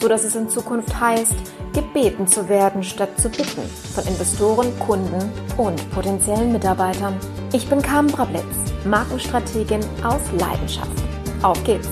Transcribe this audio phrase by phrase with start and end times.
[0.00, 1.34] so dass es in Zukunft heißt,
[1.72, 3.62] gebeten zu werden statt zu bitten
[3.94, 7.16] von Investoren, Kunden und potenziellen Mitarbeitern.
[7.52, 8.44] Ich bin Carmen Brablitz,
[8.84, 11.02] Markenstrategin aus Leidenschaft.
[11.42, 11.88] Auf geht's!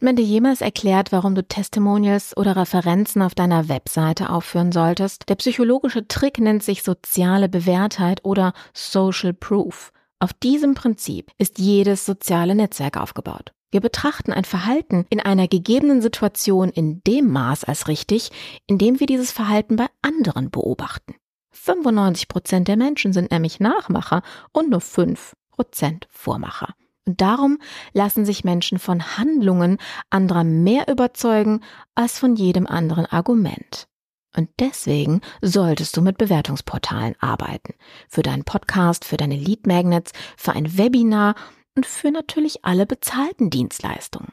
[0.00, 5.28] Hat man dir jemals erklärt, warum du Testimonials oder Referenzen auf deiner Webseite aufführen solltest?
[5.28, 9.92] Der psychologische Trick nennt sich soziale Bewährtheit oder Social Proof.
[10.22, 13.52] Auf diesem Prinzip ist jedes soziale Netzwerk aufgebaut.
[13.70, 18.30] Wir betrachten ein Verhalten in einer gegebenen Situation in dem Maß als richtig,
[18.66, 21.14] in dem wir dieses Verhalten bei anderen beobachten.
[21.52, 26.74] 95 Prozent der Menschen sind nämlich Nachmacher und nur 5 Prozent Vormacher.
[27.06, 27.58] Und darum
[27.94, 29.78] lassen sich Menschen von Handlungen
[30.10, 31.62] anderer mehr überzeugen
[31.94, 33.88] als von jedem anderen Argument.
[34.36, 37.74] Und deswegen solltest du mit Bewertungsportalen arbeiten.
[38.08, 41.34] Für deinen Podcast, für deine Lead Magnets, für ein Webinar
[41.74, 44.32] und für natürlich alle bezahlten Dienstleistungen.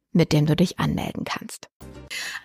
[0.13, 1.69] mit dem du dich anmelden kannst.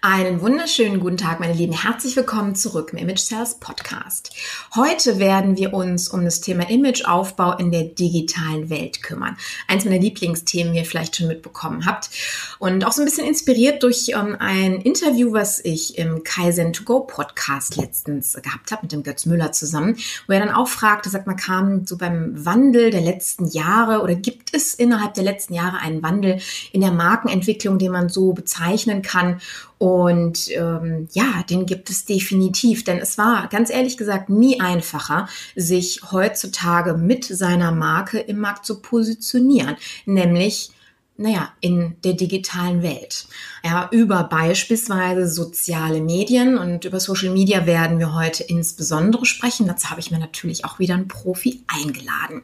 [0.01, 1.73] Einen wunderschönen guten Tag, meine Lieben.
[1.73, 4.31] Herzlich willkommen zurück im Image Sales Podcast.
[4.77, 9.37] Heute werden wir uns um das Thema Imageaufbau in der digitalen Welt kümmern.
[9.67, 12.11] Eins meiner Lieblingsthemen, wie ihr vielleicht schon mitbekommen habt.
[12.61, 16.85] Und auch so ein bisschen inspiriert durch ähm, ein Interview, was ich im Kaizen to
[16.85, 19.97] Go Podcast letztens gehabt habe mit dem Götz Müller zusammen,
[20.29, 24.15] wo er dann auch fragte, sagt mal, kam so beim Wandel der letzten Jahre oder
[24.15, 26.41] gibt es innerhalb der letzten Jahre einen Wandel
[26.71, 29.41] in der Markenentwicklung, den man so bezeichnen kann?
[29.79, 35.29] Und ähm, ja, den gibt es definitiv, denn es war ganz ehrlich gesagt nie einfacher,
[35.55, 40.71] sich heutzutage mit seiner Marke im Markt zu positionieren, nämlich
[41.19, 43.27] naja, in der digitalen Welt.
[43.65, 49.67] Ja, über beispielsweise soziale Medien und über Social Media werden wir heute insbesondere sprechen.
[49.67, 52.43] Dazu habe ich mir natürlich auch wieder einen Profi eingeladen.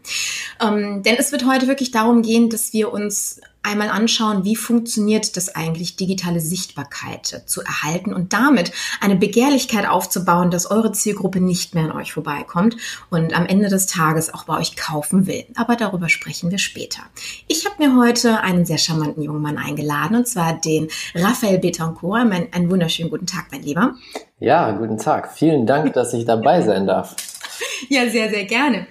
[0.61, 5.37] Ähm, denn es wird heute wirklich darum gehen, dass wir uns einmal anschauen, wie funktioniert
[5.37, 11.75] das eigentlich, digitale Sichtbarkeit zu erhalten und damit eine Begehrlichkeit aufzubauen, dass eure Zielgruppe nicht
[11.75, 12.77] mehr an euch vorbeikommt
[13.11, 15.45] und am Ende des Tages auch bei euch kaufen will.
[15.55, 17.03] Aber darüber sprechen wir später.
[17.47, 22.21] Ich habe mir heute einen sehr charmanten jungen Mann eingeladen und zwar den Raphael Betancourt.
[22.21, 23.95] einen wunderschönen guten Tag, mein Lieber.
[24.41, 25.33] Ja, guten Tag.
[25.33, 27.15] Vielen Dank, dass ich dabei sein darf.
[27.89, 28.87] Ja, sehr, sehr gerne.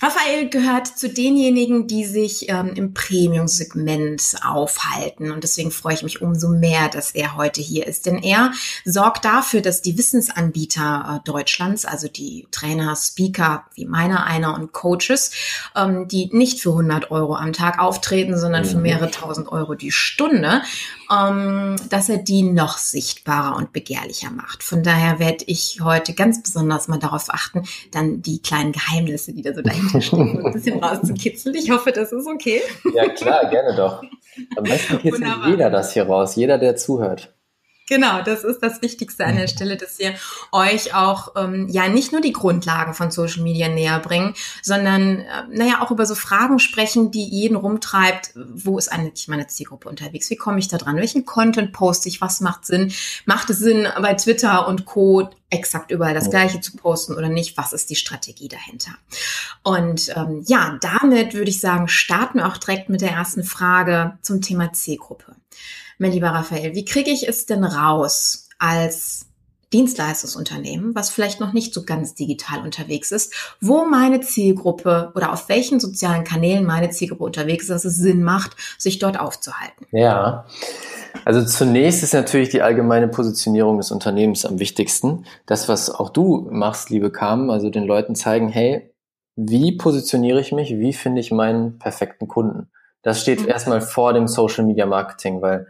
[0.00, 5.32] Raphael gehört zu denjenigen, die sich ähm, im Premium-Segment aufhalten.
[5.32, 8.06] Und deswegen freue ich mich umso mehr, dass er heute hier ist.
[8.06, 8.52] Denn er
[8.84, 14.72] sorgt dafür, dass die Wissensanbieter äh, Deutschlands, also die Trainer, Speaker, wie meiner einer und
[14.72, 15.32] Coaches,
[15.74, 18.82] ähm, die nicht für 100 Euro am Tag auftreten, sondern für mhm.
[18.82, 20.62] mehrere tausend Euro die Stunde,
[21.10, 24.62] ähm, dass er die noch sichtbarer und begehrlicher macht.
[24.62, 29.42] Von daher werde ich heute ganz besonders mal darauf achten, dann die kleinen Geheimnisse, die
[29.42, 31.54] da so dahinter stehen, ein bisschen rauszukitzeln.
[31.54, 32.60] Ich hoffe, das ist okay.
[32.94, 34.02] Ja, klar, gerne doch.
[34.56, 37.34] Am besten kitzelt jeder das hier raus, jeder, der zuhört.
[37.88, 39.48] Genau, das ist das Wichtigste an der mhm.
[39.48, 40.14] Stelle, dass wir
[40.52, 45.44] euch auch ähm, ja nicht nur die Grundlagen von Social Media näher bringen, sondern äh,
[45.50, 48.32] naja auch über so Fragen sprechen, die jeden rumtreibt.
[48.34, 50.28] Wo ist eigentlich meine Zielgruppe unterwegs?
[50.28, 50.96] Wie komme ich da dran?
[50.96, 52.20] Welchen Content poste ich?
[52.20, 52.92] Was macht Sinn?
[53.24, 57.56] Macht es Sinn, bei Twitter und Co exakt überall das Gleiche zu posten oder nicht?
[57.56, 58.90] Was ist die Strategie dahinter?
[59.62, 64.18] Und ähm, ja, damit würde ich sagen, starten wir auch direkt mit der ersten Frage
[64.20, 65.36] zum Thema Zielgruppe.
[65.98, 69.26] Mein lieber Raphael, wie kriege ich es denn raus als
[69.72, 75.48] Dienstleistungsunternehmen, was vielleicht noch nicht so ganz digital unterwegs ist, wo meine Zielgruppe oder auf
[75.48, 79.86] welchen sozialen Kanälen meine Zielgruppe unterwegs ist, dass es Sinn macht, sich dort aufzuhalten.
[79.90, 80.46] Ja.
[81.24, 85.26] Also zunächst ist natürlich die allgemeine Positionierung des Unternehmens am wichtigsten.
[85.46, 88.94] Das, was auch du machst, liebe Carmen, also den Leuten zeigen, hey,
[89.36, 92.70] wie positioniere ich mich, wie finde ich meinen perfekten Kunden?
[93.02, 93.48] Das steht mhm.
[93.48, 95.66] erstmal vor dem Social Media Marketing, weil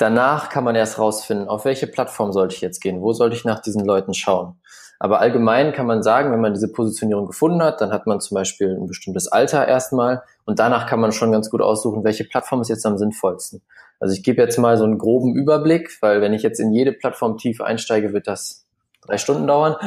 [0.00, 3.44] Danach kann man erst rausfinden, auf welche Plattform sollte ich jetzt gehen, wo sollte ich
[3.44, 4.58] nach diesen Leuten schauen.
[4.98, 8.34] Aber allgemein kann man sagen, wenn man diese Positionierung gefunden hat, dann hat man zum
[8.34, 12.62] Beispiel ein bestimmtes Alter erstmal und danach kann man schon ganz gut aussuchen, welche Plattform
[12.62, 13.60] ist jetzt am sinnvollsten.
[13.98, 16.92] Also ich gebe jetzt mal so einen groben Überblick, weil wenn ich jetzt in jede
[16.92, 18.64] Plattform tief einsteige, wird das
[19.02, 19.74] drei Stunden dauern.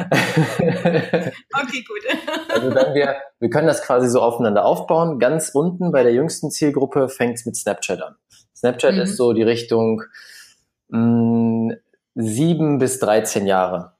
[0.58, 2.02] okay, gut.
[2.54, 5.18] also wenn wir, wir können das quasi so aufeinander aufbauen.
[5.18, 8.14] Ganz unten bei der jüngsten Zielgruppe fängt es mit Snapchat an.
[8.64, 9.00] Snapchat mhm.
[9.02, 10.02] ist so die Richtung
[10.88, 11.72] mh, mm,
[12.14, 13.92] sieben bis 13 Jahre.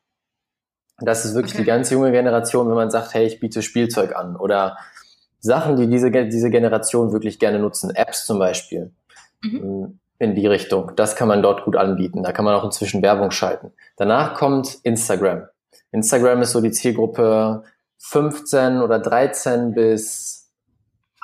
[1.00, 1.62] Das ist wirklich okay.
[1.62, 4.78] die ganz junge Generation, wenn man sagt, hey, ich biete Spielzeug an oder
[5.40, 7.90] Sachen, die diese, diese Generation wirklich gerne nutzen.
[7.94, 8.90] Apps zum Beispiel.
[9.43, 9.58] Mhm.
[9.58, 10.93] Mm, in die Richtung.
[10.96, 12.22] Das kann man dort gut anbieten.
[12.22, 13.72] Da kann man auch inzwischen Werbung schalten.
[13.96, 15.49] Danach kommt Instagram.
[15.90, 17.64] Instagram ist so die Zielgruppe
[17.99, 20.44] 15 oder 13 bis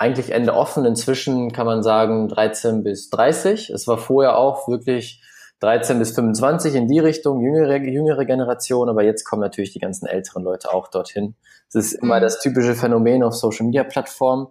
[0.00, 0.86] eigentlich Ende offen.
[0.86, 3.68] Inzwischen kann man sagen 13 bis 30.
[3.68, 5.22] Es war vorher auch wirklich
[5.60, 10.06] 13 bis 25 in die Richtung, jüngere, jüngere Generation, aber jetzt kommen natürlich die ganzen
[10.06, 11.34] älteren Leute auch dorthin.
[11.68, 12.22] Es ist immer mhm.
[12.22, 14.46] das typische Phänomen auf Social Media Plattformen.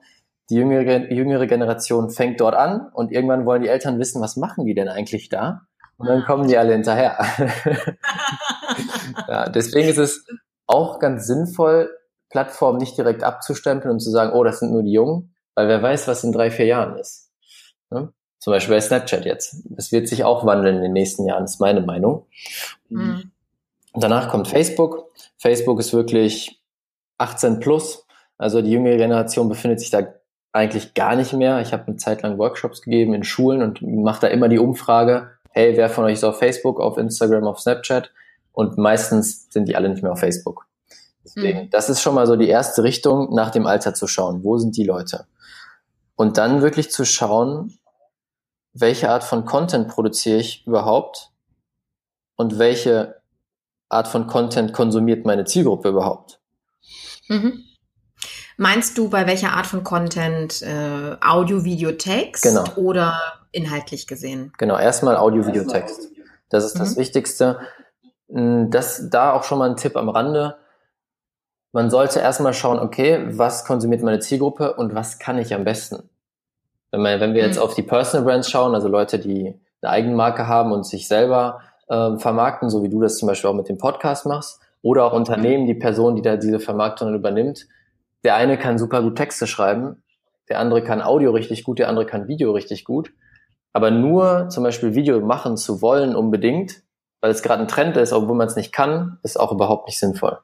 [0.51, 4.65] Die jüngere, jüngere Generation fängt dort an und irgendwann wollen die Eltern wissen, was machen
[4.65, 5.61] die denn eigentlich da?
[5.97, 7.17] Und dann kommen die alle hinterher.
[9.27, 10.25] ja, deswegen ist es
[10.67, 11.89] auch ganz sinnvoll,
[12.29, 15.83] Plattformen nicht direkt abzustempeln und zu sagen, oh, das sind nur die Jungen, weil wer
[15.83, 17.31] weiß, was in drei, vier Jahren ist.
[17.89, 18.13] Ne?
[18.39, 19.61] Zum Beispiel bei Snapchat jetzt.
[19.65, 22.27] Das wird sich auch wandeln in den nächsten Jahren, ist meine Meinung.
[22.87, 23.31] Mhm.
[23.93, 25.11] Danach kommt Facebook.
[25.37, 26.61] Facebook ist wirklich
[27.17, 28.05] 18 plus.
[28.37, 30.07] Also die jüngere Generation befindet sich da
[30.53, 31.59] eigentlich gar nicht mehr.
[31.59, 35.31] Ich habe eine Zeit lang Workshops gegeben in Schulen und mache da immer die Umfrage,
[35.49, 38.11] hey, wer von euch ist auf Facebook, auf Instagram, auf Snapchat?
[38.53, 40.67] Und meistens sind die alle nicht mehr auf Facebook.
[41.25, 41.69] Deswegen, mhm.
[41.69, 44.41] das ist schon mal so die erste Richtung, nach dem Alter zu schauen.
[44.45, 45.25] Wo sind die Leute?
[46.19, 47.79] Und dann wirklich zu schauen,
[48.73, 51.31] welche Art von Content produziere ich überhaupt
[52.35, 53.21] und welche
[53.87, 56.41] Art von Content konsumiert meine Zielgruppe überhaupt.
[57.29, 57.63] Mhm.
[58.57, 62.65] Meinst du bei welcher Art von Content äh, Audio, Video, Text genau.
[62.75, 63.17] oder
[63.53, 64.51] inhaltlich gesehen?
[64.57, 66.09] Genau, erstmal Audio, Video, Text.
[66.49, 66.99] Das ist das mhm.
[66.99, 67.61] Wichtigste.
[68.29, 70.57] Hm, das da auch schon mal ein Tipp am Rande
[71.71, 76.09] man sollte erstmal schauen, okay, was konsumiert meine Zielgruppe und was kann ich am besten?
[76.91, 77.63] Wenn, man, wenn wir jetzt mhm.
[77.63, 82.17] auf die Personal Brands schauen, also Leute, die eine Eigenmarke haben und sich selber äh,
[82.17, 85.67] vermarkten, so wie du das zum Beispiel auch mit dem Podcast machst, oder auch Unternehmen,
[85.67, 87.67] die Person, die da diese Vermarktung übernimmt.
[88.23, 90.03] Der eine kann super gut Texte schreiben,
[90.47, 93.11] der andere kann Audio richtig gut, der andere kann Video richtig gut.
[93.73, 96.81] Aber nur zum Beispiel Video machen zu wollen unbedingt,
[97.21, 99.99] weil es gerade ein Trend ist, obwohl man es nicht kann, ist auch überhaupt nicht
[99.99, 100.39] sinnvoll.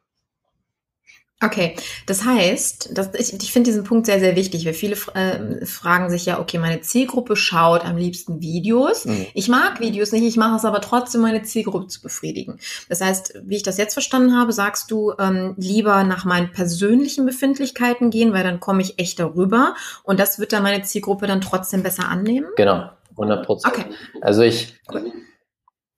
[1.44, 5.66] Okay, das heißt, dass ich, ich finde diesen Punkt sehr, sehr wichtig, weil viele äh,
[5.66, 9.04] fragen sich ja, okay, meine Zielgruppe schaut am liebsten Videos.
[9.04, 9.26] Mhm.
[9.34, 12.58] Ich mag Videos nicht, ich mache es aber trotzdem, meine Zielgruppe zu befriedigen.
[12.88, 17.26] Das heißt, wie ich das jetzt verstanden habe, sagst du ähm, lieber nach meinen persönlichen
[17.26, 21.42] Befindlichkeiten gehen, weil dann komme ich echt darüber und das wird dann meine Zielgruppe dann
[21.42, 22.48] trotzdem besser annehmen?
[22.56, 23.76] Genau, 100 Prozent.
[23.76, 23.86] Okay.
[24.22, 24.74] Also ich,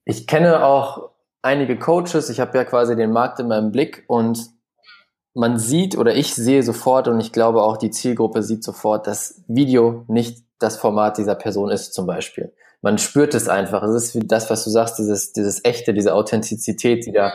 [0.03, 1.12] ich kenne auch
[1.44, 4.57] einige Coaches, ich habe ja quasi den Markt in meinem Blick und
[5.38, 9.44] man sieht oder ich sehe sofort und ich glaube auch die Zielgruppe sieht sofort, dass
[9.48, 12.53] Video nicht das Format dieser Person ist zum Beispiel.
[12.82, 13.84] Man spürt es einfach.
[13.84, 17.34] Es ist wie das, was du sagst, dieses, dieses echte, diese Authentizität, die da,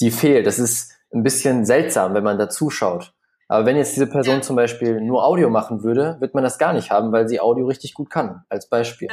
[0.00, 0.46] die fehlt.
[0.46, 3.14] Das ist ein bisschen seltsam, wenn man da zuschaut.
[3.48, 6.74] Aber wenn jetzt diese Person zum Beispiel nur Audio machen würde, wird man das gar
[6.74, 9.08] nicht haben, weil sie Audio richtig gut kann, als Beispiel.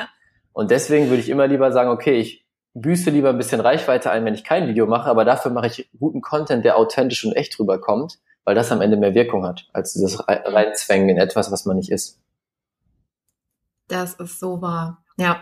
[0.52, 4.26] Und deswegen würde ich immer lieber sagen, okay, ich büße lieber ein bisschen Reichweite ein,
[4.26, 7.60] wenn ich kein Video mache, aber dafür mache ich guten Content, der authentisch und echt
[7.60, 11.78] rüberkommt, weil das am Ende mehr Wirkung hat, als dieses Reinzwängen in etwas, was man
[11.78, 12.20] nicht ist.
[13.88, 15.04] Das ist so wahr.
[15.18, 15.42] Ja,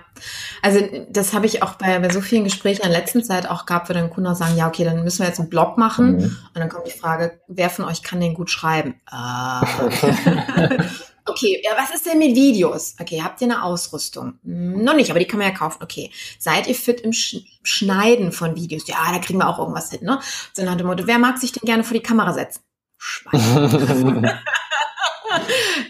[0.63, 3.65] also das habe ich auch bei, bei so vielen Gesprächen in der letzten Zeit auch
[3.65, 6.17] gehabt, wo dann Kunden sagen, ja, okay, dann müssen wir jetzt einen Blog machen.
[6.17, 6.23] Mhm.
[6.23, 8.95] Und dann kommt die Frage, wer von euch kann den gut schreiben?
[9.09, 10.81] Äh.
[11.29, 12.95] Okay, ja, was ist denn mit Videos?
[12.99, 14.39] Okay, habt ihr eine Ausrüstung?
[14.43, 15.81] Hm, noch nicht, aber die kann man ja kaufen.
[15.81, 18.87] Okay, seid ihr fit im Sch Schneiden von Videos?
[18.87, 20.19] Ja, da kriegen wir auch irgendwas hin, ne?
[20.53, 22.61] So nach dem Motto, wer mag sich denn gerne vor die Kamera setzen?
[22.97, 23.39] Schwein.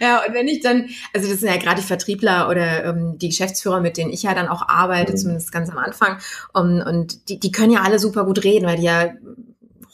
[0.02, 3.30] ja, und wenn ich dann, also das sind ja gerade die Vertriebler oder ähm, die
[3.30, 5.18] Geschäftsführer, mit denen ich ja dann auch arbeite, mhm.
[5.18, 6.20] zumindest ganz am Anfang,
[6.54, 9.10] um, und die, die können ja alle super gut reden, weil die ja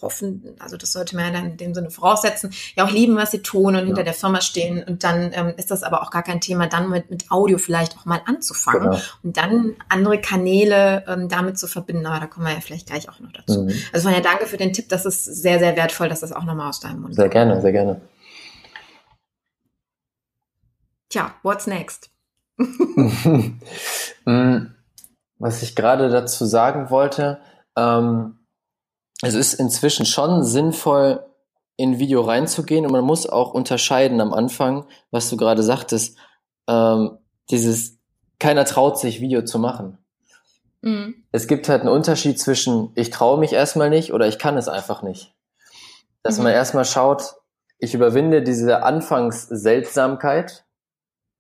[0.01, 3.31] hoffen, also das sollte man ja dann in dem Sinne voraussetzen, ja auch lieben, was
[3.31, 3.85] sie tun und ja.
[3.85, 4.83] hinter der Firma stehen.
[4.83, 7.97] Und dann ähm, ist das aber auch gar kein Thema, dann mit, mit Audio vielleicht
[7.97, 9.01] auch mal anzufangen genau.
[9.23, 12.05] und dann andere Kanäle ähm, damit zu verbinden.
[12.05, 13.63] Aber da kommen wir ja vielleicht gleich auch noch dazu.
[13.63, 13.73] Mhm.
[13.93, 14.89] Also von ja, danke für den Tipp.
[14.89, 17.71] Das ist sehr, sehr wertvoll, dass das auch nochmal aus deinem Mund Sehr gerne, sehr
[17.71, 18.01] gerne.
[21.09, 22.09] Tja, what's next?
[24.27, 24.73] Mm,
[25.37, 27.39] was ich gerade dazu sagen wollte,
[27.77, 28.39] ähm,
[29.27, 31.25] es ist inzwischen schon sinnvoll,
[31.77, 36.17] in Video reinzugehen und man muss auch unterscheiden am Anfang, was du gerade sagtest,
[36.67, 37.17] ähm,
[37.49, 37.97] dieses,
[38.39, 39.97] keiner traut sich, Video zu machen.
[40.81, 41.15] Mhm.
[41.31, 44.69] Es gibt halt einen Unterschied zwischen, ich traue mich erstmal nicht oder ich kann es
[44.69, 45.33] einfach nicht.
[46.23, 46.45] Dass mhm.
[46.45, 47.35] man erstmal schaut,
[47.77, 50.65] ich überwinde diese Anfangsseltsamkeit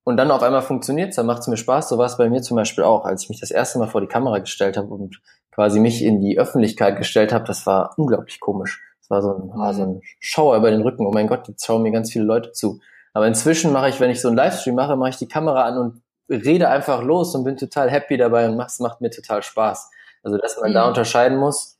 [0.03, 1.89] und dann auf einmal funktioniert es, dann macht es mir Spaß.
[1.89, 4.01] So war es bei mir zum Beispiel auch, als ich mich das erste Mal vor
[4.01, 5.21] die Kamera gestellt habe und
[5.55, 8.81] quasi mich in die Öffentlichkeit gestellt habe, das war unglaublich komisch.
[8.99, 11.07] Das war so ein, war so ein Schauer über den Rücken.
[11.07, 12.81] Oh mein Gott, jetzt schauen mir ganz viele Leute zu.
[13.13, 15.77] Aber inzwischen mache ich, wenn ich so einen Livestream mache, mache ich die Kamera an
[15.77, 19.89] und rede einfach los und bin total happy dabei und es macht mir total Spaß.
[20.23, 20.73] Also, dass man mhm.
[20.73, 21.77] da unterscheiden muss,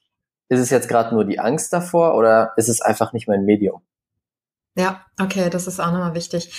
[0.47, 3.81] ist es jetzt gerade nur die Angst davor oder ist es einfach nicht mein Medium?
[4.77, 6.53] Ja, okay, das ist auch nochmal wichtig.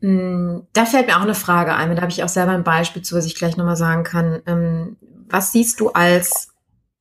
[0.00, 3.02] Mm, da fällt mir auch eine Frage ein, da habe ich auch selber ein Beispiel
[3.02, 4.42] zu, was ich gleich nochmal sagen kann.
[4.46, 4.96] Ähm,
[5.28, 6.49] was siehst du als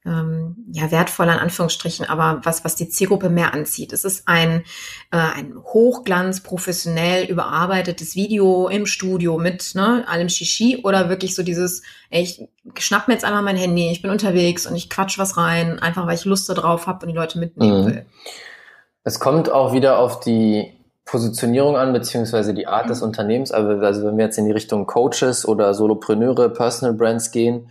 [0.05, 3.91] ähm, ja wertvoll in Anführungsstrichen, aber was was die Zielgruppe mehr anzieht?
[3.91, 4.63] Es ist ein
[5.11, 11.43] äh, ein Hochglanz professionell überarbeitetes Video im Studio mit ne, allem Shishi oder wirklich so
[11.43, 15.19] dieses ey, ich schnapp mir jetzt einmal mein Handy, ich bin unterwegs und ich quatsch
[15.19, 17.87] was rein, einfach weil ich Lust darauf habe und die Leute mitnehmen mhm.
[17.87, 18.05] will.
[19.03, 20.73] Es kommt auch wieder auf die
[21.09, 22.89] Positionierung an, beziehungsweise die Art mhm.
[22.89, 23.51] des Unternehmens.
[23.51, 27.69] Also, also wenn wir jetzt in die Richtung Coaches oder Solopreneure, Personal Brands gehen,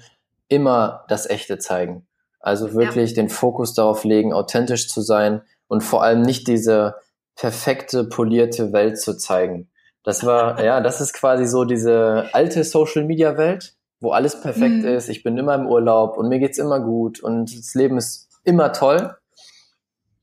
[0.48, 2.06] immer das Echte zeigen.
[2.40, 3.16] Also wirklich ja.
[3.16, 6.96] den Fokus darauf legen, authentisch zu sein und vor allem nicht diese
[7.36, 9.70] perfekte, polierte Welt zu zeigen.
[10.02, 14.82] Das war, ja, das ist quasi so diese alte Social Media Welt, wo alles perfekt
[14.82, 14.86] mhm.
[14.86, 15.08] ist.
[15.08, 18.72] Ich bin immer im Urlaub und mir geht's immer gut und das Leben ist immer
[18.72, 19.16] toll.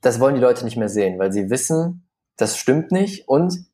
[0.02, 2.08] Das wollen die Leute nicht mehr sehen, weil sie wissen,
[2.38, 3.66] das stimmt nicht und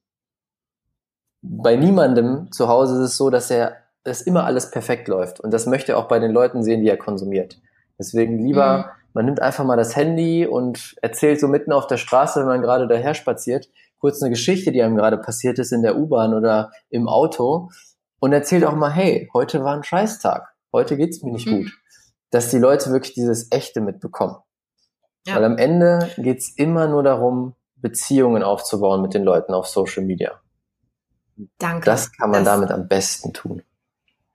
[1.41, 5.51] bei niemandem zu Hause ist es so, dass er, dass immer alles perfekt läuft und
[5.51, 7.59] das möchte er auch bei den Leuten sehen, die er konsumiert.
[8.01, 8.83] Deswegen lieber, mhm.
[9.13, 12.61] man nimmt einfach mal das Handy und erzählt so mitten auf der Straße, wenn man
[12.61, 16.71] gerade daher spaziert, kurz eine Geschichte, die einem gerade passiert ist in der U-Bahn oder
[16.89, 17.69] im Auto
[18.19, 21.63] und erzählt auch mal, hey, heute war ein Scheißtag, heute geht's mir nicht mhm.
[21.63, 21.71] gut.
[22.31, 24.37] Dass die Leute wirklich dieses Echte mitbekommen.
[25.27, 25.35] Ja.
[25.35, 30.39] Weil am Ende geht's immer nur darum, Beziehungen aufzubauen mit den Leuten auf Social Media.
[31.57, 31.85] Danke.
[31.85, 33.63] Das kann man das, damit am besten tun.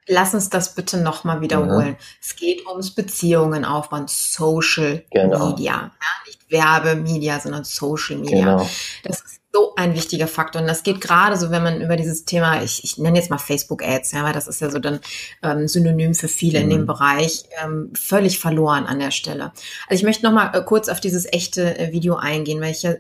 [0.09, 1.91] Lass uns das bitte nochmal wiederholen.
[1.91, 1.97] Mhm.
[2.23, 5.51] Es geht ums Beziehungen aufbauen, Social genau.
[5.51, 5.73] Media.
[5.73, 5.91] Ja,
[6.27, 8.57] nicht Werbemedia, sondern Social Media.
[8.57, 8.71] Genau.
[9.03, 10.61] Das ist so ein wichtiger Faktor.
[10.61, 13.39] Und das geht gerade so, wenn man über dieses Thema, ich, ich nenne jetzt mal
[13.39, 15.01] Facebook-Ads, ja, weil das ist ja so dann
[15.43, 16.65] ähm, Synonym für viele mhm.
[16.65, 16.87] in dem mhm.
[16.87, 19.53] Bereich, ähm, völlig verloren an der Stelle.
[19.89, 22.95] Also ich möchte nochmal äh, kurz auf dieses echte äh, Video eingehen, weil ich ja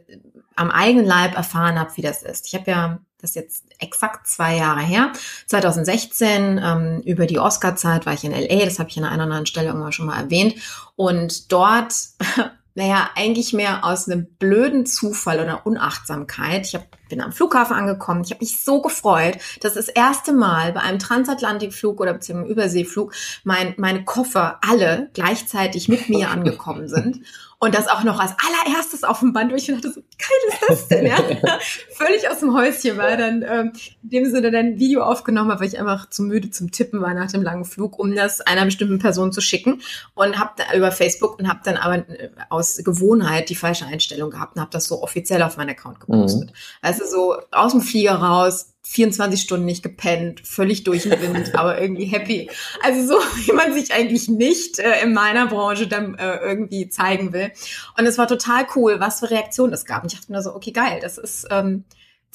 [0.54, 2.46] am eigenen Leib erfahren habe, wie das ist.
[2.46, 5.12] Ich habe ja ist jetzt exakt zwei Jahre her.
[5.46, 9.46] 2016 ähm, über die Oscar-Zeit war ich in LA, das habe ich an einer anderen
[9.46, 10.54] Stelle irgendwann schon mal erwähnt.
[10.94, 11.92] Und dort,
[12.74, 16.66] naja, eigentlich mehr aus einem blöden Zufall oder Unachtsamkeit.
[16.66, 18.22] Ich hab, bin am Flughafen angekommen.
[18.24, 23.12] Ich habe mich so gefreut, dass das erste Mal bei einem Transatlantikflug oder beziehungsweise Überseeflug
[23.44, 27.20] mein, meine Koffer alle gleichzeitig mit mir angekommen sind.
[27.58, 30.58] Und das auch noch als allererstes auf dem Band, wo ich dachte, so geil ist
[30.68, 31.06] das denn?
[31.06, 31.16] Ja?
[31.94, 33.72] Völlig aus dem Häuschen war dann ähm,
[34.02, 37.00] in dem Sinne dann ein Video aufgenommen habe, weil ich einfach zu müde zum Tippen
[37.00, 39.80] war nach dem langen Flug, um das einer bestimmten Person zu schicken.
[40.14, 44.56] Und habe über Facebook und habe dann aber äh, aus Gewohnheit die falsche Einstellung gehabt
[44.56, 46.50] und habe das so offiziell auf meinen Account gepostet.
[46.50, 46.56] Mhm.
[46.82, 51.80] Also so aus dem Flieger raus, 24 Stunden nicht gepennt, völlig durch den Wind, aber
[51.80, 52.48] irgendwie happy.
[52.82, 53.14] Also so,
[53.46, 57.50] wie man sich eigentlich nicht äh, in meiner Branche dann äh, irgendwie zeigen will.
[57.98, 60.04] Und es war total cool, was für Reaktionen es gab.
[60.04, 61.84] Und ich dachte mir so, okay, geil, das ist ähm,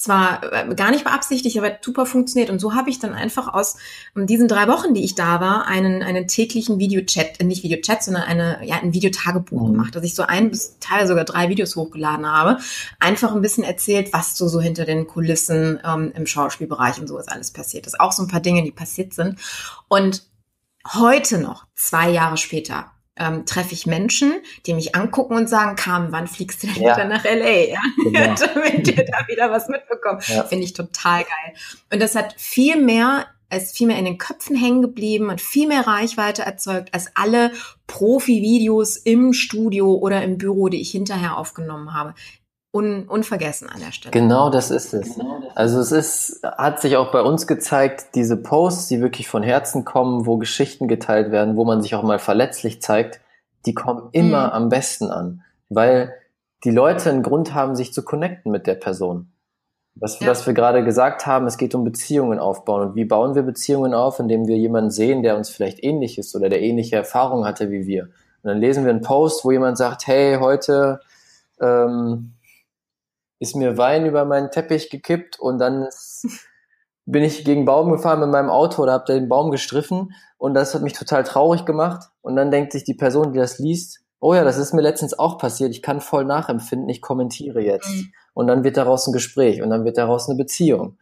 [0.02, 2.50] zwar äh, gar nicht beabsichtigt, aber super funktioniert.
[2.50, 3.76] Und so habe ich dann einfach aus
[4.16, 8.02] um, diesen drei Wochen, die ich da war, einen, einen täglichen Videochat, äh, nicht Videochat,
[8.02, 9.72] sondern eine, ja, ein Videotagebuch mhm.
[9.72, 12.58] gemacht, dass ich so ein bis teilweise sogar drei Videos hochgeladen habe.
[12.98, 17.28] Einfach ein bisschen erzählt, was so, so hinter den Kulissen ähm, im Schauspielbereich und sowas
[17.28, 18.00] alles passiert ist.
[18.00, 19.38] Auch so ein paar Dinge, die passiert sind.
[19.86, 20.24] Und
[20.92, 24.32] heute noch, zwei Jahre später, ähm, treffe ich Menschen,
[24.66, 26.96] die mich angucken und sagen, Carmen, wann fliegst du denn ja.
[26.96, 27.70] wieder nach LA?
[27.70, 27.80] Ja?
[28.04, 28.34] Genau.
[28.54, 30.26] Damit ihr da wieder was mitbekommt.
[30.28, 30.44] Ja.
[30.44, 31.54] Finde ich total geil.
[31.92, 35.68] Und das hat viel mehr ist viel mehr in den Köpfen hängen geblieben und viel
[35.68, 37.52] mehr Reichweite erzeugt als alle
[37.86, 42.14] Profi-Videos im Studio oder im Büro, die ich hinterher aufgenommen habe
[42.72, 44.12] un, unvergessen an der Stelle.
[44.12, 45.18] Genau, das ist es.
[45.54, 49.84] Also es ist, hat sich auch bei uns gezeigt, diese Posts, die wirklich von Herzen
[49.84, 53.20] kommen, wo Geschichten geteilt werden, wo man sich auch mal verletzlich zeigt,
[53.66, 54.52] die kommen immer mhm.
[54.52, 56.14] am besten an, weil
[56.64, 59.28] die Leute einen Grund haben, sich zu connecten mit der Person.
[59.94, 60.28] Was, ja.
[60.28, 62.88] was wir gerade gesagt haben, es geht um Beziehungen aufbauen.
[62.88, 64.18] Und wie bauen wir Beziehungen auf?
[64.20, 67.86] Indem wir jemanden sehen, der uns vielleicht ähnlich ist oder der ähnliche Erfahrungen hatte wie
[67.86, 68.04] wir.
[68.04, 71.00] Und dann lesen wir einen Post, wo jemand sagt, hey, heute
[71.60, 72.32] ähm,
[73.42, 75.88] ist mir Wein über meinen Teppich gekippt und dann
[77.04, 80.74] bin ich gegen Baum gefahren mit meinem Auto oder habe den Baum gestriffen und das
[80.74, 82.10] hat mich total traurig gemacht.
[82.20, 85.18] Und dann denkt sich die Person, die das liest, oh ja, das ist mir letztens
[85.18, 87.88] auch passiert, ich kann voll nachempfinden, ich kommentiere jetzt.
[87.88, 88.12] Mhm.
[88.32, 90.96] Und dann wird daraus ein Gespräch und dann wird daraus eine Beziehung.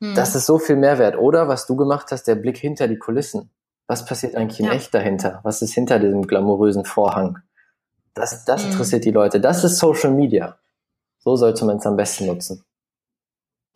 [0.00, 0.14] Mhm.
[0.14, 1.18] Das ist so viel Mehrwert.
[1.18, 3.50] Oder was du gemacht hast, der Blick hinter die Kulissen.
[3.86, 4.72] Was passiert eigentlich in ja.
[4.72, 5.40] echt dahinter?
[5.42, 7.40] Was ist hinter diesem glamourösen Vorhang?
[8.14, 8.70] Das, das mhm.
[8.70, 9.40] interessiert die Leute.
[9.40, 10.56] Das ist Social Media.
[11.24, 12.62] So sollte man es am besten nutzen.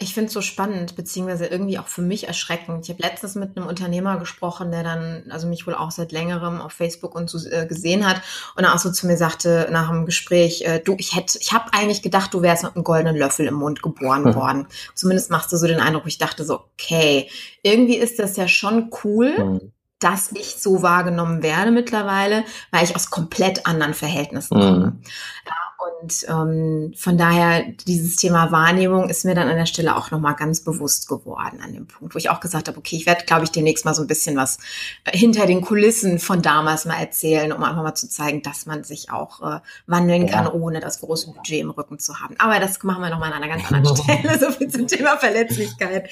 [0.01, 2.85] Ich finde es so spannend, beziehungsweise irgendwie auch für mich erschreckend.
[2.85, 6.61] Ich habe letztens mit einem Unternehmer gesprochen, der dann, also mich wohl auch seit längerem
[6.61, 8.23] auf Facebook und so äh, gesehen hat
[8.55, 11.73] und auch so zu mir sagte nach dem Gespräch, äh, du, ich hätte, ich habe
[11.73, 14.35] eigentlich gedacht, du wärst mit einem goldenen Löffel im Mund geboren hm.
[14.37, 14.67] worden.
[14.95, 17.29] Zumindest machst du so den Eindruck, ich dachte so, okay,
[17.65, 19.37] irgendwie ist das ja schon cool.
[19.37, 24.87] Hm dass ich so wahrgenommen werde mittlerweile, weil ich aus komplett anderen Verhältnissen komme.
[24.87, 25.03] Mhm.
[25.45, 30.11] Ja, und ähm, von daher, dieses Thema Wahrnehmung ist mir dann an der Stelle auch
[30.11, 33.25] nochmal ganz bewusst geworden an dem Punkt, wo ich auch gesagt habe, okay, ich werde,
[33.25, 34.59] glaube ich, demnächst mal so ein bisschen was
[35.05, 38.83] äh, hinter den Kulissen von damals mal erzählen, um einfach mal zu zeigen, dass man
[38.83, 40.33] sich auch äh, wandeln ja.
[40.33, 42.35] kann, ohne das große Budget im Rücken zu haben.
[42.39, 46.11] Aber das machen wir nochmal an einer ganz anderen Stelle, so viel zum Thema Verletzlichkeit.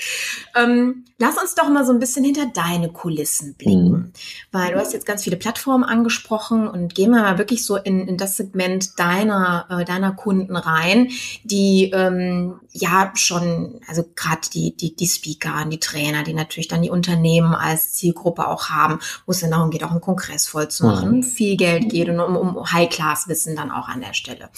[0.54, 4.12] Ähm, lass uns doch mal so ein bisschen hinter deine Kulissen blicken, mhm.
[4.52, 8.06] weil du hast jetzt ganz viele Plattformen angesprochen und gehen wir mal wirklich so in,
[8.06, 11.08] in das Segment deiner äh, deiner Kunden rein,
[11.44, 16.82] die ähm, ja schon, also gerade die, die, die Speaker, die Trainer, die natürlich dann
[16.82, 20.68] die Unternehmen als Zielgruppe auch haben, wo es dann darum geht, auch einen Kongress voll
[20.68, 21.22] zu machen, mhm.
[21.22, 24.50] viel Geld geht und um, um High-Class-Wissen dann auch an der Stelle.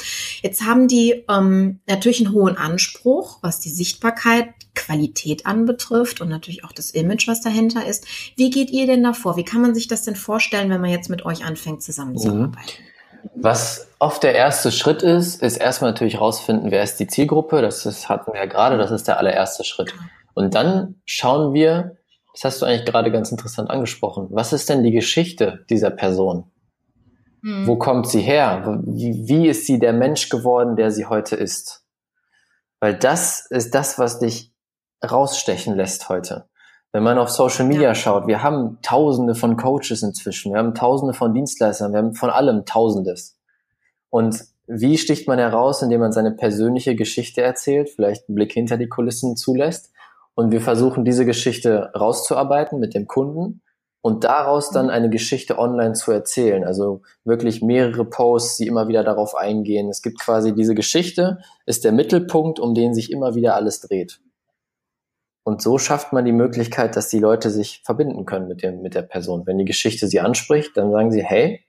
[0.43, 6.65] Jetzt haben die ähm, natürlich einen hohen Anspruch, was die Sichtbarkeit, Qualität anbetrifft und natürlich
[6.65, 8.07] auch das Image, was dahinter ist.
[8.37, 9.37] Wie geht ihr denn davor?
[9.37, 12.55] Wie kann man sich das denn vorstellen, wenn man jetzt mit euch anfängt zusammenzuarbeiten?
[12.55, 12.98] Mhm.
[13.35, 17.63] Was oft der erste Schritt ist, ist erstmal natürlich rausfinden, wer ist die Zielgruppe.
[17.63, 19.95] Das ist, hatten wir ja gerade, das ist der allererste Schritt.
[20.35, 21.97] Und dann schauen wir,
[22.33, 26.45] das hast du eigentlich gerade ganz interessant angesprochen, was ist denn die Geschichte dieser Person?
[27.43, 27.67] Hm.
[27.67, 28.81] Wo kommt sie her?
[28.85, 31.85] Wie, wie ist sie der Mensch geworden, der sie heute ist?
[32.81, 34.53] Weil das ist das, was dich
[35.09, 36.49] rausstechen lässt heute.
[36.93, 37.95] Wenn man auf Social Media ja.
[37.95, 42.31] schaut, wir haben tausende von Coaches inzwischen, wir haben tausende von Dienstleistern, wir haben von
[42.31, 43.37] allem tausendes.
[44.11, 48.77] Und wie sticht man heraus, indem man seine persönliche Geschichte erzählt, vielleicht einen Blick hinter
[48.77, 49.91] die Kulissen zulässt
[50.35, 53.61] und wir versuchen diese Geschichte rauszuarbeiten mit dem Kunden
[54.01, 54.93] und daraus dann mhm.
[54.93, 56.65] eine Geschichte online zu erzählen.
[56.65, 59.89] Also wirklich mehrere Posts, die immer wieder darauf eingehen.
[59.89, 64.21] Es gibt quasi diese Geschichte, ist der Mittelpunkt, um den sich immer wieder alles dreht.
[65.49, 68.95] Und so schafft man die Möglichkeit, dass die Leute sich verbinden können mit, dem, mit
[68.95, 69.47] der Person.
[69.47, 71.65] Wenn die Geschichte sie anspricht, dann sagen sie, hey,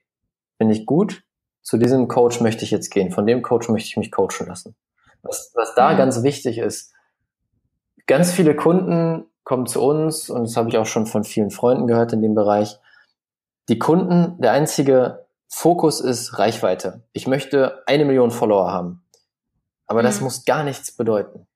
[0.58, 1.22] finde ich gut,
[1.62, 4.76] zu diesem Coach möchte ich jetzt gehen, von dem Coach möchte ich mich coachen lassen.
[5.22, 5.96] Was, was da mhm.
[5.96, 6.92] ganz wichtig ist,
[8.06, 11.86] ganz viele Kunden kommen zu uns, und das habe ich auch schon von vielen Freunden
[11.86, 12.78] gehört in dem Bereich,
[13.70, 17.02] die Kunden, der einzige Fokus ist Reichweite.
[17.14, 19.06] Ich möchte eine Million Follower haben.
[19.86, 20.04] Aber mhm.
[20.04, 21.46] das muss gar nichts bedeuten.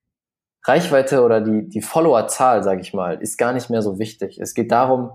[0.66, 4.38] Reichweite oder die, die Followerzahl, sage ich mal, ist gar nicht mehr so wichtig.
[4.40, 5.12] Es geht darum,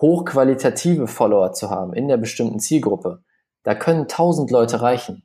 [0.00, 3.22] hochqualitative Follower zu haben in der bestimmten Zielgruppe.
[3.64, 5.24] Da können tausend Leute reichen.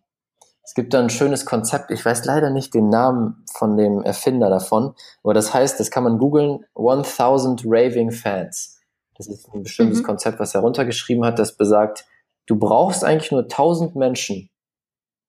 [0.64, 4.50] Es gibt da ein schönes Konzept, ich weiß leider nicht den Namen von dem Erfinder
[4.50, 8.82] davon, aber das heißt, das kann man googeln, 1000 Raving Fans.
[9.16, 10.04] Das ist ein bestimmtes mhm.
[10.04, 12.06] Konzept, was er runtergeschrieben hat, das besagt,
[12.48, 14.50] du brauchst eigentlich nur 1000 Menschen,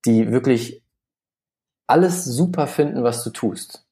[0.04, 0.83] die wirklich
[1.87, 3.88] alles super finden, was du tust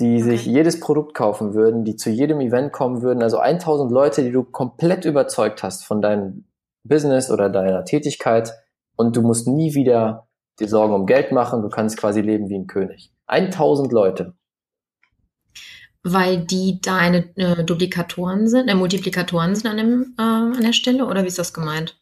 [0.00, 4.22] die sich jedes Produkt kaufen würden, die zu jedem Event kommen würden, also 1000 Leute,
[4.22, 6.44] die du komplett überzeugt hast von deinem
[6.84, 8.52] Business oder deiner Tätigkeit
[8.96, 10.28] und du musst nie wieder
[10.60, 13.12] dir Sorgen um Geld machen, du kannst quasi leben wie ein König.
[13.26, 14.34] 1000 Leute.
[16.02, 21.06] Weil die deine äh, Duplikatoren sind, äh, Multiplikatoren sind an, dem, äh, an der Stelle
[21.06, 22.00] oder wie ist das gemeint?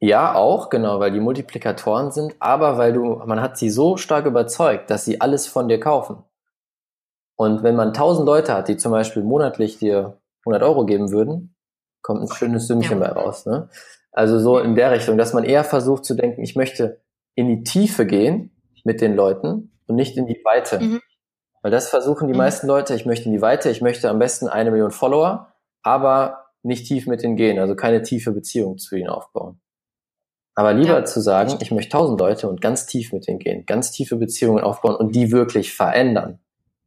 [0.00, 4.26] Ja, auch, genau, weil die Multiplikatoren sind, aber weil du, man hat sie so stark
[4.26, 6.24] überzeugt, dass sie alles von dir kaufen.
[7.40, 11.56] Und wenn man 1000 Leute hat, die zum Beispiel monatlich dir 100 Euro geben würden,
[12.02, 13.08] kommt ein schönes Sümmchen ja.
[13.08, 13.46] bei raus.
[13.46, 13.70] Ne?
[14.12, 17.00] Also so in der Richtung, dass man eher versucht zu denken, ich möchte
[17.36, 20.80] in die Tiefe gehen mit den Leuten und nicht in die Weite.
[20.80, 21.00] Mhm.
[21.62, 22.40] Weil das versuchen die mhm.
[22.40, 26.44] meisten Leute, ich möchte in die Weite, ich möchte am besten eine Million Follower, aber
[26.62, 29.62] nicht tief mit denen gehen, also keine tiefe Beziehung zu ihnen aufbauen.
[30.54, 33.64] Aber lieber ja, zu sagen, ich möchte tausend Leute und ganz tief mit denen gehen,
[33.64, 36.38] ganz tiefe Beziehungen aufbauen und die wirklich verändern.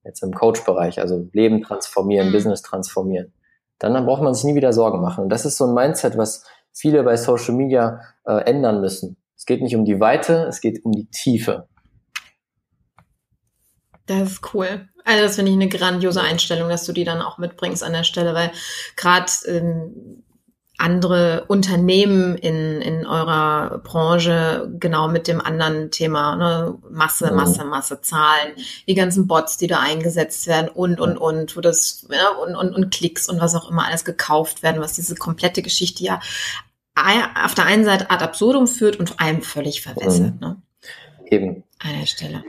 [0.03, 2.33] Jetzt im Coach-Bereich, also Leben transformieren, mhm.
[2.33, 3.33] Business transformieren.
[3.79, 5.25] Dann, dann braucht man sich nie wieder Sorgen machen.
[5.25, 9.17] Und das ist so ein Mindset, was viele bei Social Media äh, ändern müssen.
[9.35, 11.67] Es geht nicht um die Weite, es geht um die Tiefe.
[14.05, 14.87] Das ist cool.
[15.05, 18.03] Also das finde ich eine grandiose Einstellung, dass du die dann auch mitbringst an der
[18.03, 18.51] Stelle, weil
[18.95, 20.23] gerade ähm,
[20.77, 26.75] andere Unternehmen in, in eurer Branche genau mit dem anderen Thema, ne?
[26.89, 27.36] Masse, mhm.
[27.36, 28.53] Masse, Masse, Zahlen,
[28.88, 32.75] die ganzen Bots, die da eingesetzt werden und, und, und, wo das, ja, und, und,
[32.75, 36.19] und Klicks und was auch immer alles gekauft werden, was diese komplette Geschichte ja
[37.43, 40.36] auf der einen Seite ad absurdum führt und vor allem völlig verwässert.
[40.36, 40.39] Mhm.
[40.39, 40.62] Ne?
[41.25, 41.63] Eben.
[41.79, 42.43] An der Stelle.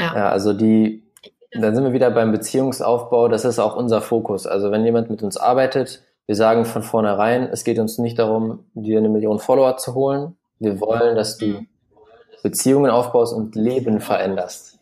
[0.00, 0.14] Ja.
[0.14, 1.04] ja, also die,
[1.52, 4.46] dann sind wir wieder beim Beziehungsaufbau, das ist auch unser Fokus.
[4.46, 8.64] Also wenn jemand mit uns arbeitet, wir sagen von vornherein, es geht uns nicht darum,
[8.74, 10.36] dir eine Million Follower zu holen.
[10.58, 11.66] Wir wollen, dass du
[12.42, 14.78] Beziehungen aufbaust und Leben veränderst.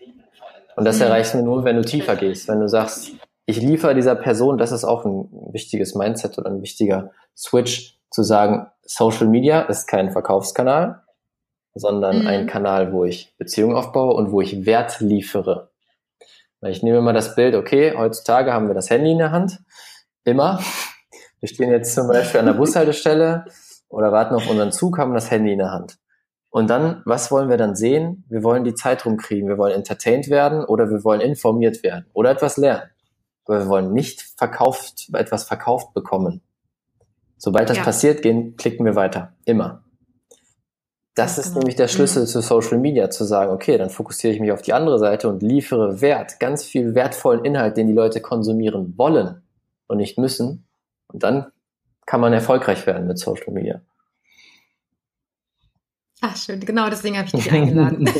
[0.77, 1.03] Und das mhm.
[1.03, 2.49] erreichst du nur, wenn du tiefer gehst.
[2.49, 3.13] Wenn du sagst,
[3.47, 8.23] ich liefere dieser Person, das ist auch ein wichtiges Mindset oder ein wichtiger Switch, zu
[8.23, 11.03] sagen, Social Media ist kein Verkaufskanal,
[11.75, 12.27] sondern mhm.
[12.27, 15.71] ein Kanal, wo ich Beziehungen aufbaue und wo ich Wert liefere.
[16.65, 19.61] Ich nehme mal das Bild, okay, heutzutage haben wir das Handy in der Hand,
[20.25, 20.61] immer.
[21.43, 23.47] Wir stehen jetzt zum Beispiel an der Bushaltestelle
[23.89, 25.99] oder warten auf unseren Zug, haben das Handy in der Hand.
[26.51, 28.25] Und dann, was wollen wir dann sehen?
[28.29, 29.49] Wir wollen die Zeit rumkriegen.
[29.49, 32.91] Wir wollen entertained werden oder wir wollen informiert werden oder etwas lernen.
[33.45, 36.43] Aber wir wollen nicht verkauft, etwas verkauft bekommen.
[37.39, 37.83] Sobald das ja.
[37.83, 39.33] passiert, gehen, klicken wir weiter.
[39.45, 39.83] Immer.
[41.17, 41.59] Das ist genau.
[41.59, 42.27] nämlich der Schlüssel mhm.
[42.27, 45.43] zu Social Media, zu sagen, okay, dann fokussiere ich mich auf die andere Seite und
[45.43, 49.43] liefere Wert, ganz viel wertvollen Inhalt, den die Leute konsumieren wollen
[49.89, 50.69] und nicht müssen.
[51.13, 51.53] Und dann
[52.07, 53.81] kann man erfolgreich werden mit Social Media.
[56.21, 56.61] Ach, schön.
[56.61, 58.07] Genau deswegen habe ich dich eingeladen.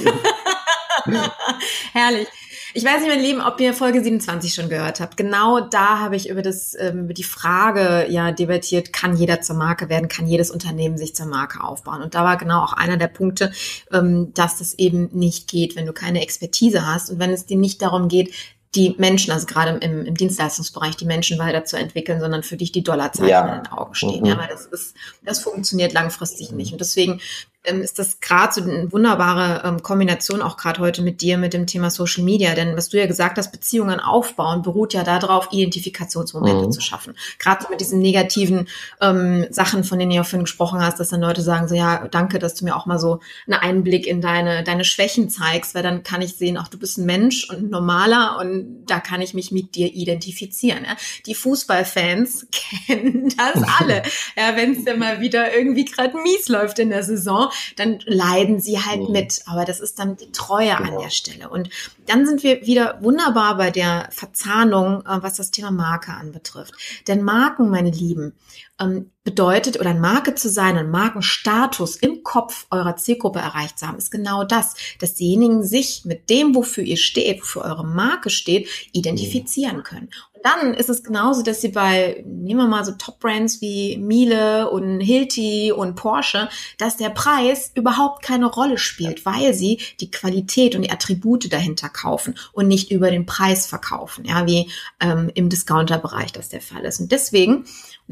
[1.93, 2.29] Herrlich.
[2.75, 5.19] Ich weiß nicht, mein Lieben, ob ihr Folge 27 schon gehört habt.
[5.19, 9.57] Genau da habe ich über das, ähm, über die Frage ja debattiert, kann jeder zur
[9.57, 12.01] Marke werden, kann jedes Unternehmen sich zur Marke aufbauen?
[12.01, 13.53] Und da war genau auch einer der Punkte,
[13.93, 17.59] ähm, dass das eben nicht geht, wenn du keine Expertise hast und wenn es dir
[17.59, 18.33] nicht darum geht,
[18.75, 23.29] die Menschen, also gerade im, im Dienstleistungsbereich, die Menschen weiterzuentwickeln, sondern für dich die Dollarzeichen
[23.29, 23.57] ja.
[23.57, 24.21] in den Augen stehen.
[24.21, 24.27] Mhm.
[24.27, 26.73] Ja, weil das ist, das funktioniert langfristig nicht.
[26.73, 27.21] Und deswegen
[27.65, 31.69] ist das gerade so eine wunderbare ähm, Kombination auch gerade heute mit dir mit dem
[31.69, 32.55] Thema Social Media.
[32.55, 36.73] Denn was du ja gesagt hast, Beziehungen aufbauen, beruht ja darauf, Identifikationsmomente mhm.
[36.73, 37.15] zu schaffen.
[37.39, 38.69] Gerade so mit diesen negativen
[39.01, 42.09] ähm, Sachen, von denen du ja vorhin gesprochen hast, dass dann Leute sagen so, ja,
[42.09, 45.85] danke, dass du mir auch mal so einen Einblick in deine, deine Schwächen zeigst, weil
[45.85, 49.23] dann kann ich sehen, auch du bist ein Mensch und ein normaler und da kann
[49.23, 50.85] ich mich mit dir identifizieren.
[50.85, 50.97] Ja?
[51.27, 52.49] Die Fußballfans
[52.87, 54.03] kennen das alle.
[54.37, 58.61] ja, wenn es dann mal wieder irgendwie gerade mies läuft in der Saison, dann leiden
[58.61, 59.13] sie halt mhm.
[59.13, 59.43] mit.
[59.47, 60.97] Aber das ist dann die Treue genau.
[60.97, 61.49] an der Stelle.
[61.49, 61.71] Und
[62.07, 66.75] dann sind wir wieder wunderbar bei der Verzahnung, äh, was das Thema Marke anbetrifft.
[67.09, 68.35] Denn Marken, meine Lieben,
[68.81, 73.87] ähm, bedeutet, oder ein Marke zu sein, ein Markenstatus im Kopf eurer Zielgruppe erreicht zu
[73.87, 78.31] haben, ist genau das, dass diejenigen sich mit dem, wofür ihr steht, wofür eure Marke
[78.31, 79.83] steht, identifizieren mhm.
[79.85, 80.09] können
[80.43, 85.01] dann ist es genauso, dass sie bei, nehmen wir mal so Top-Brands wie Miele und
[85.01, 90.83] Hilti und Porsche, dass der Preis überhaupt keine Rolle spielt, weil sie die Qualität und
[90.83, 96.33] die Attribute dahinter kaufen und nicht über den Preis verkaufen, ja, wie ähm, im Discounter-Bereich
[96.33, 97.01] das der Fall ist.
[97.01, 97.65] Und deswegen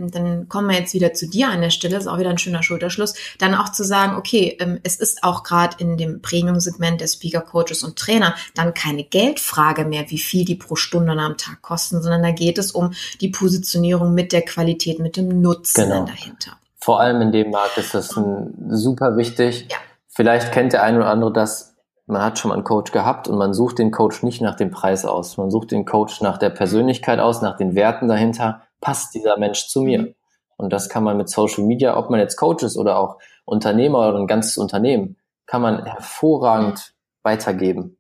[0.03, 2.39] und dann kommen wir jetzt wieder zu dir an der Stelle, ist auch wieder ein
[2.39, 7.01] schöner Schulterschluss, dann auch zu sagen, okay, ähm, es ist auch gerade in dem Premium-Segment
[7.01, 11.37] der Speaker, Coaches und Trainer dann keine Geldfrage mehr, wie viel die pro Stunde am
[11.37, 15.85] Tag kosten, sondern da geht es um die Positionierung mit der Qualität, mit dem Nutzen
[15.85, 16.05] genau.
[16.05, 16.53] dahinter.
[16.79, 18.09] Vor allem in dem Markt ist das
[18.69, 19.67] super wichtig.
[19.71, 19.77] Ja.
[20.09, 23.39] Vielleicht kennt der eine oder andere das, man hat schon mal einen Coach gehabt und
[23.39, 25.37] man sucht den Coach nicht nach dem Preis aus.
[25.37, 29.67] Man sucht den Coach nach der Persönlichkeit aus, nach den Werten dahinter passt dieser Mensch
[29.69, 30.03] zu mir?
[30.03, 30.15] Mhm.
[30.57, 34.09] Und das kann man mit Social Media, ob man jetzt Coach ist oder auch Unternehmer
[34.09, 35.17] oder ein ganzes Unternehmen,
[35.47, 37.97] kann man hervorragend weitergeben.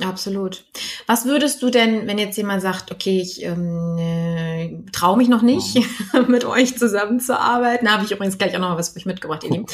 [0.00, 0.64] Absolut.
[1.06, 5.42] Was würdest du denn, wenn jetzt jemand sagt, okay, ich ähm, äh, traue mich noch
[5.42, 5.78] nicht,
[6.28, 9.50] mit euch zusammenzuarbeiten, da habe ich übrigens gleich auch noch was für euch mitgebracht, ihr
[9.50, 9.66] Lieben,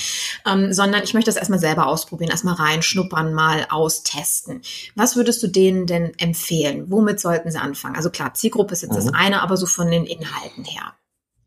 [0.44, 4.60] ähm, sondern ich möchte das erstmal selber ausprobieren, erstmal reinschnuppern, mal austesten.
[4.96, 6.90] Was würdest du denen denn empfehlen?
[6.90, 7.94] Womit sollten sie anfangen?
[7.94, 8.96] Also klar, Zielgruppe ist jetzt mhm.
[8.96, 10.94] das eine, aber so von den Inhalten her.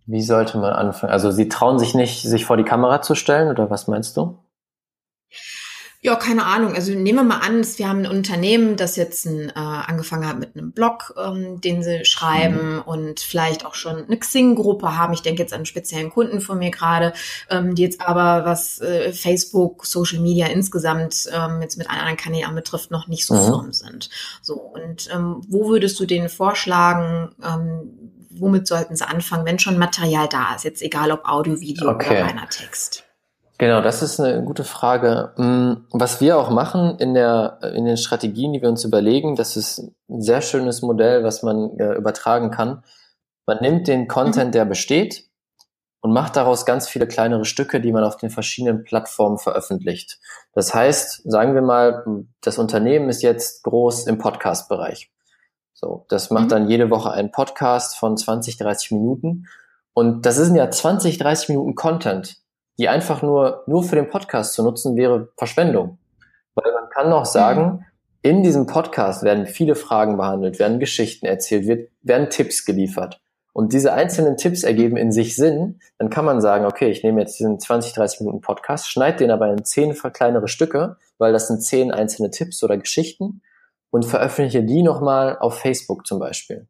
[0.06, 1.12] Wie sollte man anfangen?
[1.12, 4.38] Also sie trauen sich nicht, sich vor die Kamera zu stellen, oder was meinst du?
[6.04, 6.74] Ja, keine Ahnung.
[6.74, 10.40] Also nehmen wir mal an, wir haben ein Unternehmen, das jetzt ein, äh, angefangen hat
[10.40, 12.82] mit einem Blog, ähm, den sie schreiben mhm.
[12.82, 15.14] und vielleicht auch schon eine Xing-Gruppe haben.
[15.14, 17.14] Ich denke jetzt an einen speziellen Kunden von mir gerade,
[17.52, 22.56] ähm, die jetzt aber was äh, Facebook, Social Media insgesamt ähm, jetzt mit anderen Kanälen
[22.56, 23.46] betrifft, noch nicht so mhm.
[23.46, 24.10] firm sind.
[24.42, 27.36] So und ähm, wo würdest du denen vorschlagen?
[27.46, 30.64] Ähm, womit sollten sie anfangen, wenn schon Material da ist?
[30.64, 32.10] Jetzt egal ob Audio, Video okay.
[32.10, 33.04] oder reiner Text.
[33.62, 35.34] Genau, das ist eine gute Frage.
[35.38, 39.56] Mm, was wir auch machen in, der, in den Strategien, die wir uns überlegen, das
[39.56, 42.84] ist ein sehr schönes Modell, was man äh, übertragen kann.
[43.46, 44.52] Man nimmt den Content, mhm.
[44.54, 45.30] der besteht,
[46.02, 50.18] und macht daraus ganz viele kleinere Stücke, die man auf den verschiedenen Plattformen veröffentlicht.
[50.54, 55.12] Das heißt, sagen wir mal, das Unternehmen ist jetzt groß im Podcast-Bereich.
[55.76, 56.50] So, das macht mhm.
[56.50, 59.46] dann jede Woche einen Podcast von 20, 30 Minuten.
[59.94, 62.42] Und das sind ja 20, 30 Minuten Content
[62.78, 65.98] die einfach nur, nur für den Podcast zu nutzen, wäre Verschwendung.
[66.56, 67.86] Weil man kann noch sagen, mhm.
[68.22, 73.22] in diesem Podcast werden viele Fragen behandelt, werden Geschichten erzählt, wird, werden Tipps geliefert.
[73.54, 77.20] Und diese einzelnen Tipps ergeben in sich Sinn, dann kann man sagen, okay, ich nehme
[77.20, 81.48] jetzt diesen 20, 30 Minuten Podcast, schneide den aber in zehn kleinere Stücke, weil das
[81.48, 83.42] sind zehn einzelne Tipps oder Geschichten
[83.90, 86.68] und veröffentliche die nochmal auf Facebook zum Beispiel.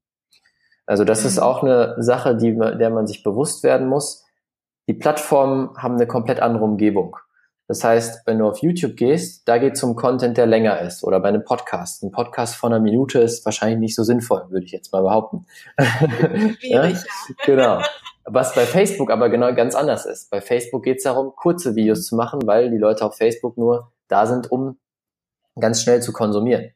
[0.88, 1.28] Also das mhm.
[1.28, 4.26] ist auch eine Sache, die, der man sich bewusst werden muss.
[4.88, 7.18] Die Plattformen haben eine komplett andere Umgebung.
[7.68, 11.06] Das heißt, wenn du auf YouTube gehst, da geht es um Content, der länger ist
[11.06, 12.04] oder bei einem Podcast.
[12.04, 15.46] Ein Podcast von einer Minute ist wahrscheinlich nicht so sinnvoll, würde ich jetzt mal behaupten.
[16.60, 16.82] Schwierig, ja?
[16.82, 16.96] ja.
[17.46, 17.82] Genau.
[18.26, 20.30] Was bei Facebook aber genau ganz anders ist.
[20.30, 23.94] Bei Facebook geht es darum, kurze Videos zu machen, weil die Leute auf Facebook nur
[24.10, 24.78] da sind, um
[25.58, 26.74] ganz schnell zu konsumieren.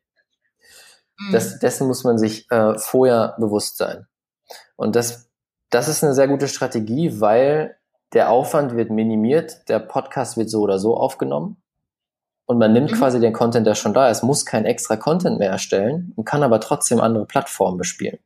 [1.19, 1.33] Mhm.
[1.33, 4.07] Das, dessen muss man sich äh, vorher bewusst sein.
[4.75, 5.29] Und das,
[5.69, 7.77] das ist eine sehr gute Strategie, weil
[8.15, 11.57] der Aufwand wird minimiert, der Podcast wird so oder so aufgenommen
[12.45, 12.95] und man nimmt mhm.
[12.95, 16.41] quasi den Content, der schon da ist, muss kein extra Content mehr erstellen und kann
[16.41, 18.17] aber trotzdem andere Plattformen bespielen.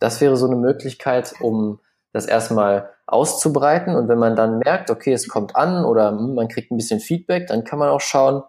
[0.00, 1.78] Das wäre so eine Möglichkeit, um
[2.12, 6.72] das erstmal auszubreiten und wenn man dann merkt, okay, es kommt an oder man kriegt
[6.72, 8.42] ein bisschen Feedback, dann kann man auch schauen,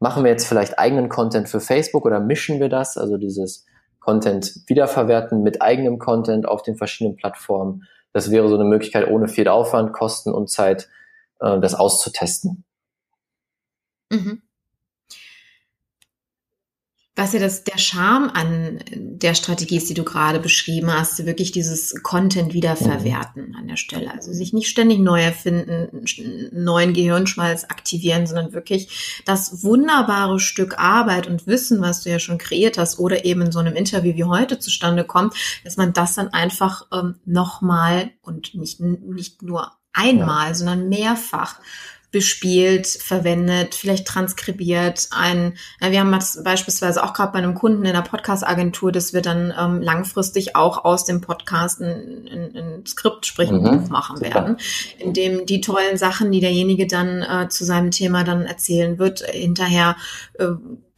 [0.00, 3.66] machen wir jetzt vielleicht eigenen Content für Facebook oder mischen wir das, also dieses
[4.00, 9.28] Content wiederverwerten mit eigenem Content auf den verschiedenen Plattformen das wäre so eine Möglichkeit, ohne
[9.28, 10.88] viel Aufwand, Kosten und Zeit,
[11.40, 12.64] äh, das auszutesten.
[14.10, 14.42] Mhm.
[17.22, 21.52] Was ja das, der Charme an der Strategie ist, die du gerade beschrieben hast, wirklich
[21.52, 23.54] dieses Content wiederverwerten mhm.
[23.54, 24.10] an der Stelle.
[24.10, 26.04] Also sich nicht ständig neu erfinden,
[26.50, 32.38] neuen Gehirnschmalz aktivieren, sondern wirklich das wunderbare Stück Arbeit und Wissen, was du ja schon
[32.38, 36.16] kreiert hast oder eben in so einem Interview wie heute zustande kommt, dass man das
[36.16, 40.54] dann einfach ähm, nochmal und nicht, nicht nur einmal, ja.
[40.54, 41.60] sondern mehrfach
[42.12, 45.08] bespielt, verwendet, vielleicht transkribiert.
[45.10, 49.22] Ein, wir haben das beispielsweise auch gerade bei einem Kunden in der Podcast-Agentur, dass wir
[49.22, 53.80] dann ähm, langfristig auch aus dem Podcast ein, ein, ein Skript, sprich ein mhm.
[53.80, 54.58] Buch machen werden,
[54.98, 59.20] in dem die tollen Sachen, die derjenige dann äh, zu seinem Thema dann erzählen wird,
[59.20, 59.96] hinterher
[60.38, 60.48] äh,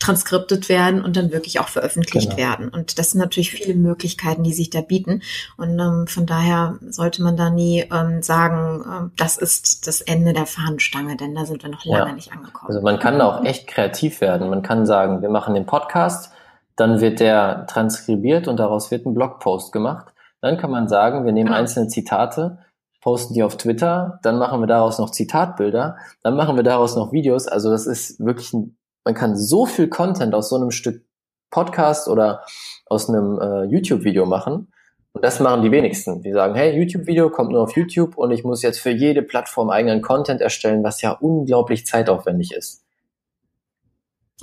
[0.04, 2.36] transkriptet werden und dann wirklich auch veröffentlicht genau.
[2.36, 2.68] werden.
[2.68, 5.22] Und das sind natürlich viele Möglichkeiten, die sich da bieten.
[5.56, 10.34] Und ähm, von daher sollte man da nie ähm, sagen, äh, das ist das Ende
[10.34, 12.14] der Fahnenstange, denn da sind wir noch lange ja.
[12.14, 12.68] nicht angekommen.
[12.68, 14.50] Also man kann da auch echt kreativ werden.
[14.50, 16.30] Man kann sagen, wir machen den Podcast,
[16.76, 20.12] dann wird der transkribiert und daraus wird ein Blogpost gemacht.
[20.42, 21.58] Dann kann man sagen, wir nehmen genau.
[21.58, 22.58] einzelne Zitate,
[23.00, 27.12] posten die auf Twitter, dann machen wir daraus noch Zitatbilder, dann machen wir daraus noch
[27.12, 27.48] Videos.
[27.48, 31.04] Also das ist wirklich ein man kann so viel Content aus so einem Stück
[31.50, 32.44] Podcast oder
[32.86, 34.72] aus einem äh, YouTube-Video machen.
[35.12, 36.22] Und das machen die wenigsten.
[36.22, 39.70] Die sagen, hey, YouTube-Video kommt nur auf YouTube und ich muss jetzt für jede Plattform
[39.70, 42.83] eigenen Content erstellen, was ja unglaublich zeitaufwendig ist.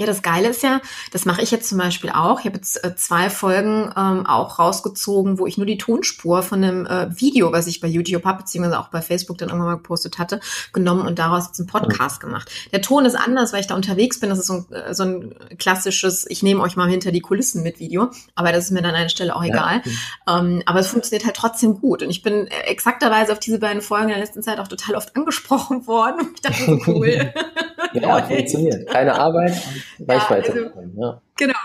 [0.02, 2.40] Ja, das Geile ist ja, das mache ich jetzt zum Beispiel auch.
[2.40, 6.64] Ich habe jetzt äh, zwei Folgen ähm, auch rausgezogen, wo ich nur die Tonspur von
[6.64, 9.76] einem äh, Video, was ich bei YouTube habe, beziehungsweise auch bei Facebook dann irgendwann mal
[9.76, 10.40] gepostet hatte,
[10.74, 12.50] genommen und daraus jetzt einen Podcast gemacht.
[12.72, 14.32] Der Ton ist anders, weil ich da unterwegs bin.
[14.32, 17.62] Das ist so ein, äh, so ein klassisches, ich nehme euch mal hinter die Kulissen
[17.62, 19.84] mit Video, aber das ist mir dann an einer Stelle auch egal.
[20.26, 20.40] Ja.
[20.40, 22.02] Ähm, aber es funktioniert halt trotzdem gut.
[22.02, 24.96] Und ich bin äh, exakterweise auf diese beiden Folgen in der letzten Zeit auch total
[24.96, 26.32] oft angesprochen worden.
[26.34, 27.32] Ich dachte so cool.
[27.94, 28.88] ja, funktioniert.
[28.90, 29.62] Keine Arbeit,
[30.00, 30.58] Reichweite.
[30.60, 31.22] Ja, also, ja.
[31.38, 31.60] Genau.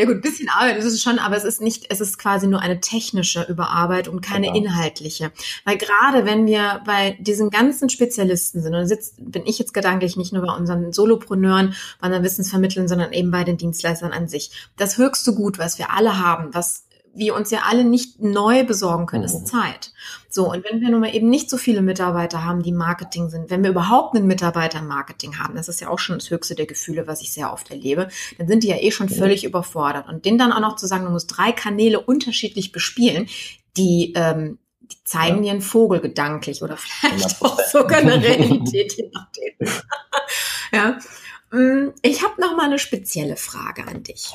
[0.00, 2.60] Ja gut, bisschen Arbeit ist es schon, aber es ist nicht, es ist quasi nur
[2.60, 4.58] eine technische Überarbeitung und keine genau.
[4.58, 5.30] inhaltliche.
[5.66, 10.16] Weil gerade wenn wir bei diesen ganzen Spezialisten sind, und sitzt, bin ich jetzt gedanklich
[10.16, 14.50] nicht nur bei unseren Solopreneuren, bei unseren Wissensvermittlern, sondern eben bei den Dienstleistern an sich.
[14.78, 19.06] Das höchste Gut, was wir alle haben, was wir uns ja alle nicht neu besorgen
[19.06, 19.46] können, ist mhm.
[19.46, 19.92] Zeit.
[20.28, 23.50] So, und wenn wir nun mal eben nicht so viele Mitarbeiter haben, die Marketing sind,
[23.50, 26.54] wenn wir überhaupt einen Mitarbeiter im Marketing haben, das ist ja auch schon das höchste
[26.54, 30.08] der Gefühle, was ich sehr oft erlebe, dann sind die ja eh schon völlig überfordert.
[30.08, 33.28] Und denen dann auch noch zu sagen, du musst drei Kanäle unterschiedlich bespielen,
[33.76, 35.42] die, ähm, die zeigen ja.
[35.42, 39.82] dir einen Vogel gedanklich oder vielleicht auch sogar eine Realität, je nachdem.
[40.72, 40.98] ja.
[41.50, 44.32] Mm, ich habe noch mal eine spezielle Frage an dich.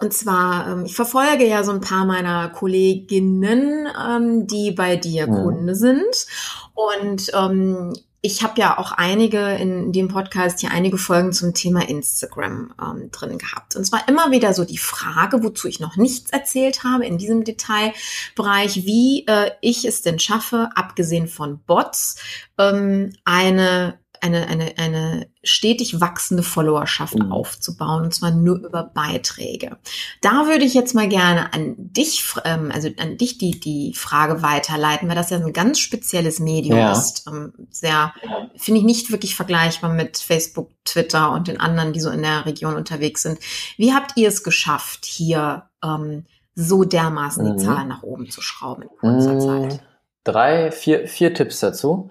[0.00, 5.26] Und zwar, ähm, ich verfolge ja so ein paar meiner Kolleginnen, ähm, die bei dir
[5.26, 5.34] mhm.
[5.34, 6.26] Kunde sind.
[6.74, 11.88] Und ähm, ich habe ja auch einige in dem Podcast hier einige Folgen zum Thema
[11.88, 13.76] Instagram ähm, drin gehabt.
[13.76, 17.44] Und zwar immer wieder so die Frage, wozu ich noch nichts erzählt habe in diesem
[17.44, 22.16] Detailbereich, wie äh, ich es denn schaffe, abgesehen von Bots,
[22.58, 27.32] ähm, eine eine, eine, eine stetig wachsende Followerschaft mhm.
[27.32, 29.78] aufzubauen, und zwar nur über Beiträge.
[30.20, 34.42] Da würde ich jetzt mal gerne an dich, ähm, also an dich die, die Frage
[34.42, 36.92] weiterleiten, weil das ja ein ganz spezielles Medium ja.
[36.92, 37.26] ist.
[37.26, 38.12] Ähm, sehr,
[38.56, 42.46] finde ich nicht wirklich vergleichbar mit Facebook, Twitter und den anderen, die so in der
[42.46, 43.38] Region unterwegs sind.
[43.76, 47.56] Wie habt ihr es geschafft, hier ähm, so dermaßen mhm.
[47.56, 49.40] die Zahlen nach oben zu schrauben in kurzer mhm.
[49.70, 49.82] Zeit?
[50.24, 52.10] Drei, vier, vier Tipps dazu.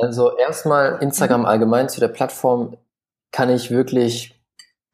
[0.00, 1.46] Also erstmal Instagram mhm.
[1.46, 2.76] allgemein zu der Plattform
[3.32, 4.40] kann ich wirklich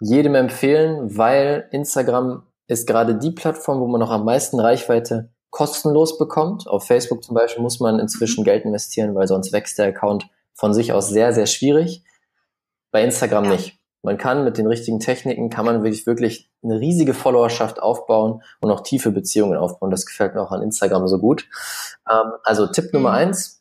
[0.00, 6.18] jedem empfehlen, weil Instagram ist gerade die Plattform, wo man noch am meisten Reichweite kostenlos
[6.18, 6.66] bekommt.
[6.66, 8.46] Auf Facebook zum Beispiel muss man inzwischen mhm.
[8.46, 12.02] Geld investieren, weil sonst wächst der Account von sich aus sehr, sehr schwierig.
[12.90, 13.50] Bei Instagram ja.
[13.52, 13.78] nicht.
[14.02, 18.70] Man kann mit den richtigen Techniken, kann man wirklich, wirklich eine riesige Followerschaft aufbauen und
[18.70, 19.90] auch tiefe Beziehungen aufbauen.
[19.90, 21.48] Das gefällt mir auch an Instagram so gut.
[22.08, 23.16] Ähm, also Tipp Nummer mhm.
[23.16, 23.55] eins,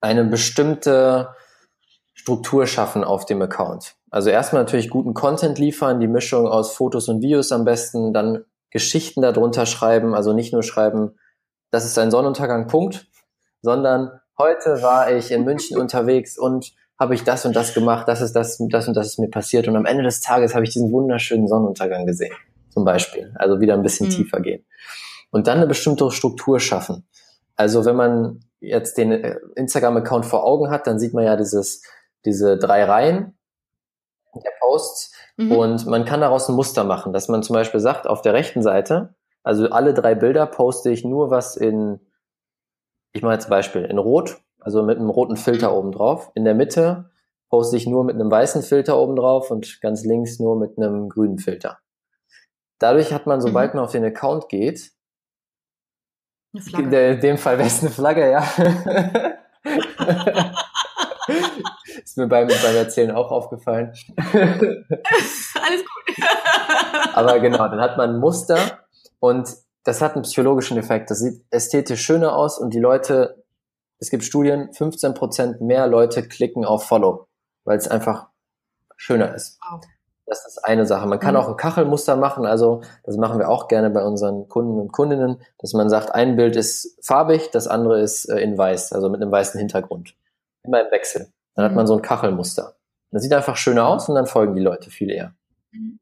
[0.00, 1.34] eine bestimmte
[2.14, 3.94] Struktur schaffen auf dem Account.
[4.10, 8.44] Also erstmal natürlich guten Content liefern, die Mischung aus Fotos und Videos am besten, dann
[8.70, 11.18] Geschichten darunter schreiben, also nicht nur schreiben,
[11.70, 13.06] das ist ein Sonnenuntergang, Punkt,
[13.62, 18.20] sondern heute war ich in München unterwegs und habe ich das und das gemacht, das
[18.20, 20.72] ist das, das und das ist mir passiert und am Ende des Tages habe ich
[20.72, 22.34] diesen wunderschönen Sonnenuntergang gesehen,
[22.70, 23.32] zum Beispiel.
[23.36, 24.12] Also wieder ein bisschen mhm.
[24.12, 24.64] tiefer gehen.
[25.30, 27.06] Und dann eine bestimmte Struktur schaffen.
[27.56, 31.82] Also wenn man jetzt den äh, Instagram-Account vor Augen hat, dann sieht man ja dieses,
[32.24, 33.38] diese drei Reihen
[34.34, 35.52] der Posts mhm.
[35.52, 38.62] und man kann daraus ein Muster machen, dass man zum Beispiel sagt, auf der rechten
[38.62, 42.00] Seite, also alle drei Bilder poste ich nur was in,
[43.12, 46.30] ich mache jetzt Beispiel, in Rot, also mit einem roten Filter oben drauf.
[46.34, 47.10] In der Mitte
[47.48, 51.08] poste ich nur mit einem weißen Filter oben drauf und ganz links nur mit einem
[51.08, 51.78] grünen Filter.
[52.78, 53.78] Dadurch hat man, sobald mhm.
[53.78, 54.92] man auf den Account geht,
[56.52, 57.08] eine Flagge.
[57.10, 58.42] In dem Fall wäre es eine Flagge, ja.
[62.02, 63.92] Ist mir beim, beim Erzählen auch aufgefallen.
[64.16, 66.16] Alles gut.
[67.12, 68.78] Aber genau, dann hat man ein Muster
[69.20, 69.48] und
[69.84, 71.10] das hat einen psychologischen Effekt.
[71.10, 73.44] Das sieht ästhetisch schöner aus und die Leute,
[73.98, 77.28] es gibt Studien, 15% mehr Leute klicken auf Follow,
[77.64, 78.28] weil es einfach
[78.96, 79.58] schöner ist.
[79.60, 79.80] Wow.
[80.28, 81.06] Das ist eine Sache.
[81.06, 81.40] Man kann mhm.
[81.40, 85.40] auch ein Kachelmuster machen, also das machen wir auch gerne bei unseren Kunden und Kundinnen,
[85.58, 89.22] dass man sagt, ein Bild ist farbig, das andere ist äh, in weiß, also mit
[89.22, 90.14] einem weißen Hintergrund.
[90.64, 91.28] Immer im Wechsel.
[91.54, 91.68] Dann mhm.
[91.70, 92.74] hat man so ein Kachelmuster.
[93.10, 95.32] Das sieht einfach schöner aus und dann folgen die Leute viel eher.
[95.70, 95.98] Mhm.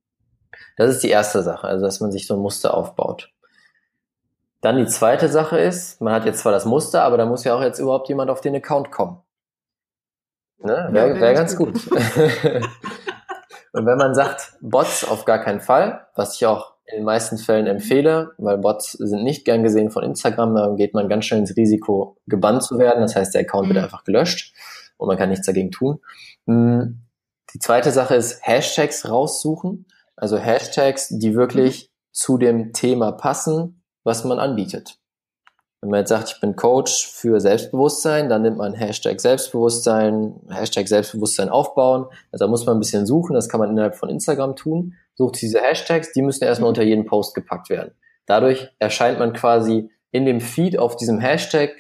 [0.76, 3.32] Das ist die erste Sache, also dass man sich so ein Muster aufbaut.
[4.60, 7.54] Dann die zweite Sache ist, man hat jetzt zwar das Muster, aber da muss ja
[7.54, 9.20] auch jetzt überhaupt jemand auf den Account kommen.
[10.58, 10.88] Ne?
[10.90, 11.78] Wäre wär, wär ganz gut.
[13.76, 17.36] Und wenn man sagt, Bots auf gar keinen Fall, was ich auch in den meisten
[17.36, 21.40] Fällen empfehle, weil Bots sind nicht gern gesehen von Instagram, da geht man ganz schnell
[21.40, 23.02] ins Risiko, gebannt zu werden.
[23.02, 23.74] Das heißt, der Account mhm.
[23.74, 24.54] wird einfach gelöscht
[24.96, 25.98] und man kann nichts dagegen tun.
[26.46, 27.02] Hm,
[27.52, 29.84] die zweite Sache ist Hashtags raussuchen.
[30.16, 32.08] Also Hashtags, die wirklich mhm.
[32.12, 34.96] zu dem Thema passen, was man anbietet.
[35.86, 40.88] Wenn man jetzt sagt, ich bin Coach für Selbstbewusstsein, dann nimmt man Hashtag Selbstbewusstsein, Hashtag
[40.88, 42.06] Selbstbewusstsein aufbauen.
[42.32, 44.94] Also da muss man ein bisschen suchen, das kann man innerhalb von Instagram tun.
[45.14, 47.92] Sucht diese Hashtags, die müssen erstmal unter jeden Post gepackt werden.
[48.26, 51.70] Dadurch erscheint man quasi in dem Feed auf diesem Hashtag.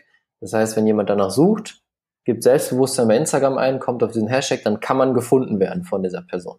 [0.40, 1.82] Das heißt, wenn jemand danach sucht,
[2.24, 6.04] gibt Selbstbewusstsein bei Instagram ein, kommt auf diesen Hashtag, dann kann man gefunden werden von
[6.04, 6.58] dieser Person.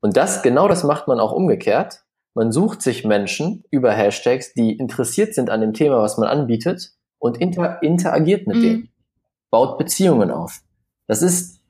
[0.00, 2.01] Und das, genau das macht man auch umgekehrt.
[2.34, 6.92] Man sucht sich Menschen über Hashtags, die interessiert sind an dem Thema, was man anbietet
[7.18, 8.62] und inter interagiert mit mhm.
[8.62, 8.88] denen,
[9.50, 10.60] baut Beziehungen auf.
[11.06, 11.60] Das ist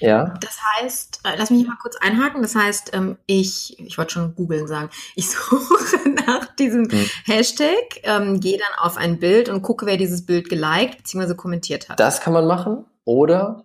[0.00, 0.34] Ja.
[0.40, 2.42] Das heißt, äh, lass mich mal kurz einhaken.
[2.42, 7.06] Das heißt, ähm, ich, ich wollte schon googeln sagen, ich suche nach diesem hm.
[7.26, 11.34] Hashtag, ähm, gehe dann auf ein Bild und gucke, wer dieses Bild geliked bzw.
[11.34, 12.00] kommentiert hat.
[12.00, 12.84] Das kann man machen.
[13.04, 13.64] Oder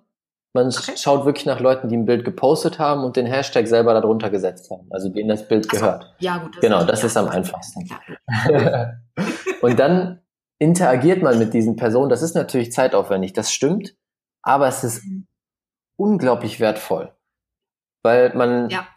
[0.55, 0.93] man okay.
[0.95, 4.71] schaut wirklich nach Leuten, die ein Bild gepostet haben und den Hashtag selber darunter gesetzt
[4.71, 6.15] haben, also denen das Bild so, gehört.
[6.19, 6.55] Ja, gut.
[6.55, 7.89] Das genau, das ja, ist am einfachsten.
[9.61, 10.21] und dann
[10.57, 12.09] interagiert man mit diesen Personen.
[12.09, 13.95] Das ist natürlich zeitaufwendig, das stimmt,
[14.43, 15.27] aber es ist mhm.
[15.97, 17.11] unglaublich wertvoll,
[18.01, 18.87] weil man ja.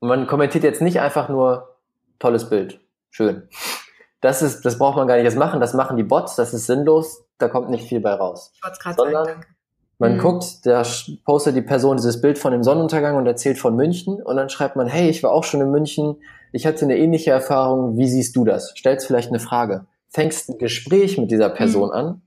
[0.00, 1.78] man kommentiert jetzt nicht einfach nur
[2.18, 2.80] tolles Bild,
[3.10, 3.48] schön.
[4.22, 5.60] Das ist, das braucht man gar nicht erst machen.
[5.60, 6.34] Das machen die Bots.
[6.36, 7.26] Das ist sinnlos.
[7.38, 8.50] Da kommt nicht viel bei raus.
[8.54, 9.55] Ich wollte gerade sagen, danke
[9.98, 10.18] man mhm.
[10.18, 10.82] guckt, da
[11.24, 14.76] postet die Person dieses Bild von dem Sonnenuntergang und erzählt von München und dann schreibt
[14.76, 16.16] man, hey, ich war auch schon in München,
[16.52, 18.74] ich hatte eine ähnliche Erfahrung, wie siehst du das?
[18.76, 21.94] Stellst vielleicht eine Frage, fängst ein Gespräch mit dieser Person mhm.
[21.94, 22.22] an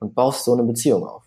[0.00, 1.22] und baust so eine Beziehung auf.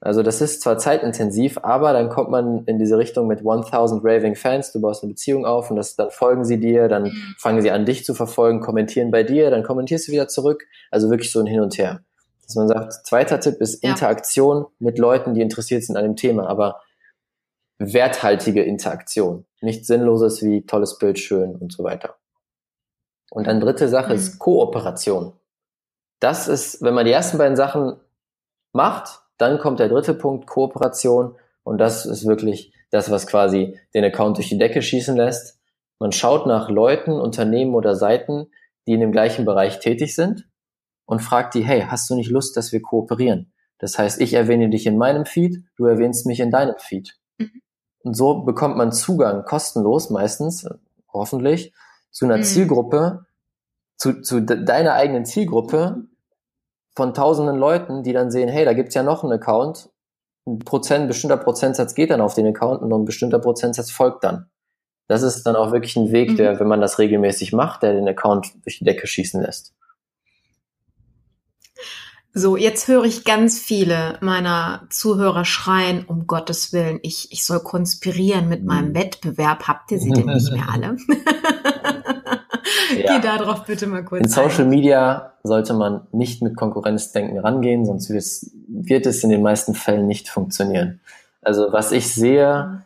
[0.00, 4.34] Also das ist zwar zeitintensiv, aber dann kommt man in diese Richtung mit 1000 raving
[4.34, 7.34] Fans, du baust eine Beziehung auf und das, dann folgen sie dir, dann mhm.
[7.38, 10.64] fangen sie an, dich zu verfolgen, kommentieren bei dir, dann kommentierst du wieder zurück.
[10.90, 12.00] Also wirklich so ein Hin und Her
[12.46, 13.90] dass man sagt, zweiter Tipp ist ja.
[13.90, 16.80] Interaktion mit Leuten, die interessiert sind an dem Thema, aber
[17.78, 19.46] werthaltige Interaktion.
[19.60, 22.16] Nicht sinnloses wie tolles Bild, schön und so weiter.
[23.30, 24.18] Und dann dritte Sache mhm.
[24.18, 25.32] ist Kooperation.
[26.20, 27.96] Das ist, wenn man die ersten beiden Sachen
[28.72, 31.36] macht, dann kommt der dritte Punkt, Kooperation.
[31.64, 35.58] Und das ist wirklich das, was quasi den Account durch die Decke schießen lässt.
[35.98, 38.46] Man schaut nach Leuten, Unternehmen oder Seiten,
[38.86, 40.46] die in dem gleichen Bereich tätig sind
[41.06, 43.52] und fragt die, hey, hast du nicht Lust, dass wir kooperieren?
[43.78, 47.16] Das heißt, ich erwähne dich in meinem Feed, du erwähnst mich in deinem Feed.
[47.38, 47.60] Mhm.
[48.02, 50.66] Und so bekommt man Zugang kostenlos meistens,
[51.12, 51.72] hoffentlich,
[52.10, 52.44] zu einer mhm.
[52.44, 53.26] Zielgruppe,
[53.96, 56.04] zu, zu deiner eigenen Zielgruppe
[56.96, 59.90] von tausenden Leuten, die dann sehen, hey, da gibt's ja noch einen Account,
[60.46, 64.24] ein Prozent, ein bestimmter Prozentsatz geht dann auf den Account und ein bestimmter Prozentsatz folgt
[64.24, 64.50] dann.
[65.08, 66.36] Das ist dann auch wirklich ein Weg, mhm.
[66.36, 69.74] der, wenn man das regelmäßig macht, der den Account durch die Decke schießen lässt.
[72.36, 77.60] So, jetzt höre ich ganz viele meiner Zuhörer schreien, um Gottes Willen, ich, ich soll
[77.60, 78.96] konspirieren mit meinem mhm.
[78.96, 79.68] Wettbewerb.
[79.68, 80.96] Habt ihr sie denn nicht mehr alle?
[82.98, 83.16] ja.
[83.16, 88.10] Geh darauf bitte mal kurz In Social Media sollte man nicht mit Konkurrenzdenken rangehen, sonst
[88.10, 91.00] wird es in den meisten Fällen nicht funktionieren.
[91.40, 92.82] Also was ich sehe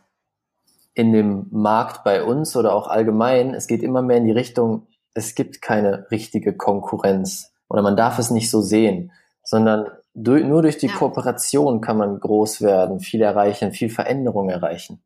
[0.93, 4.85] in dem Markt bei uns oder auch allgemein, es geht immer mehr in die Richtung,
[5.15, 9.11] es gibt keine richtige Konkurrenz oder man darf es nicht so sehen
[9.49, 10.93] sondern durch, nur durch die ja.
[10.93, 15.01] Kooperation kann man groß werden, viel erreichen, viel Veränderung erreichen.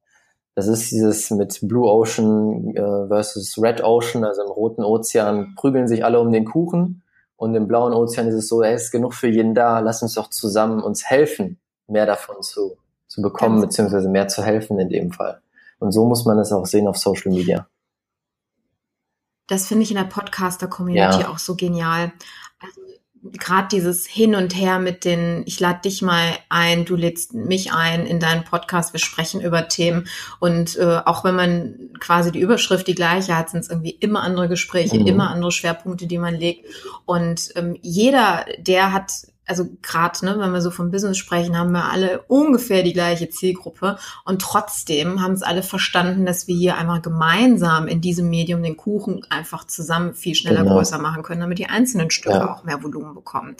[0.54, 5.88] Das ist dieses mit Blue Ocean äh, versus Red Ocean, also im Roten Ozean prügeln
[5.88, 7.04] sich alle um den Kuchen
[7.38, 10.16] und im Blauen Ozean ist es so, es ist genug für jeden da, lass uns
[10.16, 12.76] doch zusammen uns helfen, mehr davon zu,
[13.08, 15.41] zu bekommen, Ganz beziehungsweise mehr zu helfen in dem Fall.
[15.80, 17.66] Und so muss man es auch sehen auf Social Media.
[19.48, 21.30] Das finde ich in der Podcaster-Community ja.
[21.30, 22.12] auch so genial.
[23.32, 27.71] Gerade dieses Hin und Her mit den, ich lade dich mal ein, du lädst mich
[27.71, 30.07] ein in deinen Podcast, wir sprechen über Themen
[30.39, 34.24] und äh, auch wenn man quasi die Überschrift die gleiche hat, sind es irgendwie immer
[34.24, 35.07] andere Gespräche, mhm.
[35.07, 36.65] immer andere Schwerpunkte, die man legt
[37.05, 39.11] und ähm, jeder, der hat
[39.46, 43.30] also gerade, ne, wenn wir so vom Business sprechen, haben wir alle ungefähr die gleiche
[43.30, 48.64] Zielgruppe und trotzdem haben es alle verstanden, dass wir hier einfach gemeinsam in diesem Medium
[48.64, 50.76] den Kuchen einfach zusammen viel schneller genau.
[50.76, 52.54] größer machen können, damit die einzelnen Stücke ja.
[52.54, 53.56] auch mehr Volumen bekommen.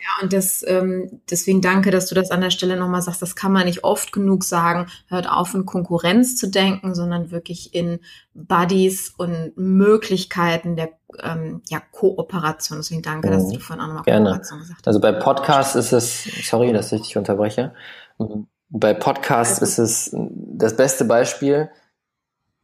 [0.00, 3.20] Ja, und das, ähm, deswegen danke, dass du das an der Stelle nochmal sagst.
[3.22, 4.86] Das kann man nicht oft genug sagen.
[5.08, 8.00] Hört auf, in Konkurrenz zu denken, sondern wirklich in
[8.36, 10.90] Buddies und Möglichkeiten der
[11.22, 12.78] ähm, ja, Kooperation.
[12.78, 13.52] Deswegen danke, dass mhm.
[13.54, 14.86] du vorhin auch nochmal Kooperation gesagt hast.
[14.86, 17.72] Also bei Podcasts ist es, sorry, dass ich dich unterbreche.
[18.18, 18.46] Mhm.
[18.68, 20.16] Bei Podcasts also, ist es
[20.58, 21.70] das beste Beispiel.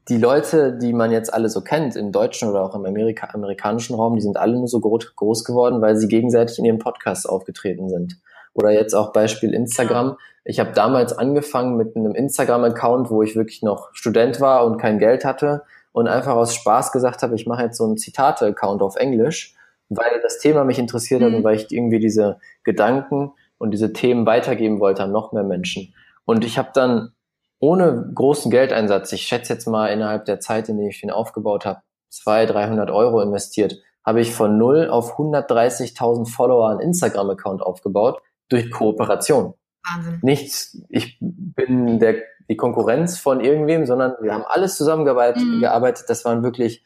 [0.08, 3.94] Die Leute, die man jetzt alle so kennt, im deutschen oder auch im Amerika amerikanischen
[3.94, 7.88] Raum, die sind alle nur so groß geworden, weil sie gegenseitig in ihren Podcasts aufgetreten
[7.88, 8.16] sind.
[8.54, 10.16] Oder jetzt auch Beispiel Instagram.
[10.44, 14.98] Ich habe damals angefangen mit einem Instagram-Account, wo ich wirklich noch Student war und kein
[14.98, 18.96] Geld hatte und einfach aus Spaß gesagt habe, ich mache jetzt so einen Zitate-Account auf
[18.96, 19.54] Englisch,
[19.88, 21.26] weil das Thema mich interessiert mhm.
[21.26, 21.44] hat und mhm.
[21.44, 25.94] weil ich irgendwie diese Gedanken und diese Themen weitergeben wollte an noch mehr Menschen.
[26.24, 27.12] Und ich habe dann
[27.60, 31.64] ohne großen Geldeinsatz, ich schätze jetzt mal innerhalb der Zeit, in der ich den aufgebaut
[31.64, 38.20] habe, 200, 300 Euro investiert, habe ich von null auf 130.000 Follower einen Instagram-Account aufgebaut
[38.52, 39.54] durch Kooperation.
[39.84, 40.18] Wahnsinn.
[40.22, 45.42] Nichts, ich bin der die Konkurrenz von irgendwem, sondern wir haben alles zusammengearbeitet.
[45.42, 45.60] Mhm.
[45.60, 46.04] Gearbeitet.
[46.08, 46.84] Das waren wirklich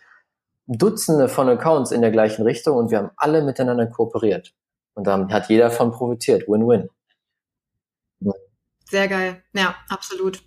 [0.67, 4.55] Dutzende von Accounts in der gleichen Richtung und wir haben alle miteinander kooperiert.
[4.95, 6.49] Und dann hat jeder von profitiert.
[6.49, 6.89] Win-win.
[8.85, 9.43] Sehr geil.
[9.53, 10.43] Ja, absolut.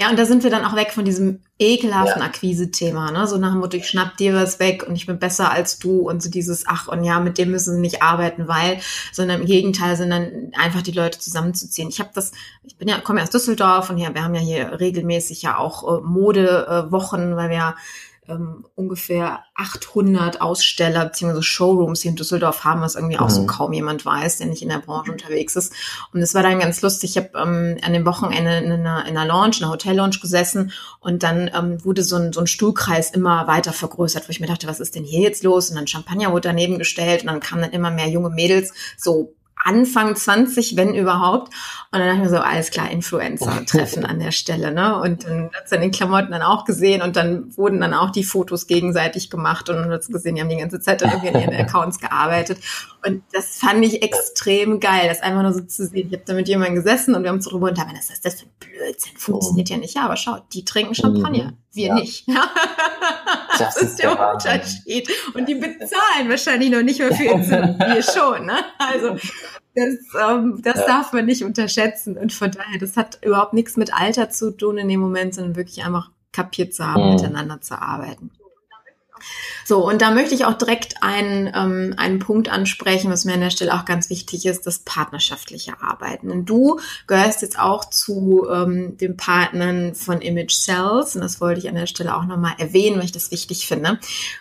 [0.00, 2.26] Ja, und da sind wir dann auch weg von diesem ekelhaften Ja.
[2.26, 3.26] Akquise-Thema, ne?
[3.26, 6.08] So nach dem Motto, ich schnapp dir was weg und ich bin besser als du
[6.08, 8.80] und so dieses, ach und ja, mit dem müssen sie nicht arbeiten, weil,
[9.12, 11.88] sondern im Gegenteil, sondern einfach die Leute zusammenzuziehen.
[11.88, 12.32] Ich habe das,
[12.64, 15.58] ich bin ja, komme ja aus Düsseldorf und ja, wir haben ja hier regelmäßig ja
[15.58, 17.74] auch äh, Modewochen, weil wir ja
[18.28, 21.42] ähm, ungefähr 800 Aussteller bzw.
[21.42, 23.46] Showrooms hier in Düsseldorf haben, was irgendwie auch so Mhm.
[23.46, 25.72] kaum jemand weiß, der nicht in der Branche unterwegs ist.
[26.12, 27.10] Und es war dann ganz lustig.
[27.10, 30.72] Ich habe ähm, an dem Wochenende in einer, in einer Lounge, in einer Hotel-Lounge gesessen
[31.00, 34.46] und dann ähm, wurde so ein, so ein Stuhlkreis immer weiter vergrößert, wo ich mir
[34.46, 35.70] dachte, was ist denn hier jetzt los?
[35.70, 39.34] Und dann Champagner wurde daneben gestellt und dann kamen dann immer mehr junge Mädels, so
[39.64, 41.48] Anfang 20, wenn überhaupt.
[41.90, 45.00] Und dann dachte ich mir so, alles klar, Influencer-Treffen an der Stelle, ne?
[45.00, 48.24] Und dann hat's dann den Klamotten dann auch gesehen und dann wurden dann auch die
[48.24, 51.40] Fotos gegenseitig gemacht und man hat's gesehen, die haben die ganze Zeit dann irgendwie in
[51.40, 52.58] ihren Accounts gearbeitet.
[53.06, 56.08] Und das fand ich extrem geil, das einfach nur so zu sehen.
[56.08, 58.40] Ich habe da mit jemandem gesessen und wir haben so drüber unterhalten, was ist das
[58.40, 59.16] für ein Blödsinn?
[59.16, 59.94] Funktioniert ja nicht.
[59.94, 61.94] Ja, aber schau, die trinken Champagner, wir Ja.
[61.94, 62.26] nicht.
[63.56, 64.52] Das, Das ist der Wahnsinn.
[64.52, 65.08] Unterschied.
[65.34, 67.78] Und die bezahlen wahrscheinlich noch nicht mehr für Zimmer.
[67.78, 68.56] Wir schon, ne?
[68.78, 69.16] Also
[69.74, 69.94] das,
[70.28, 70.86] ähm, das Ja.
[70.86, 72.16] darf man nicht unterschätzen.
[72.16, 75.56] Und von daher, das hat überhaupt nichts mit Alter zu tun in dem Moment, sondern
[75.56, 77.14] wirklich einfach kapiert zu haben, Mhm.
[77.16, 78.30] miteinander zu arbeiten.
[79.64, 83.40] So, und da möchte ich auch direkt einen, ähm, einen Punkt ansprechen, was mir an
[83.40, 86.30] der Stelle auch ganz wichtig ist, das partnerschaftliche Arbeiten.
[86.30, 91.60] Und du gehörst jetzt auch zu ähm, den Partnern von Image Cells, und das wollte
[91.60, 93.98] ich an der Stelle auch nochmal erwähnen, weil ich das wichtig finde,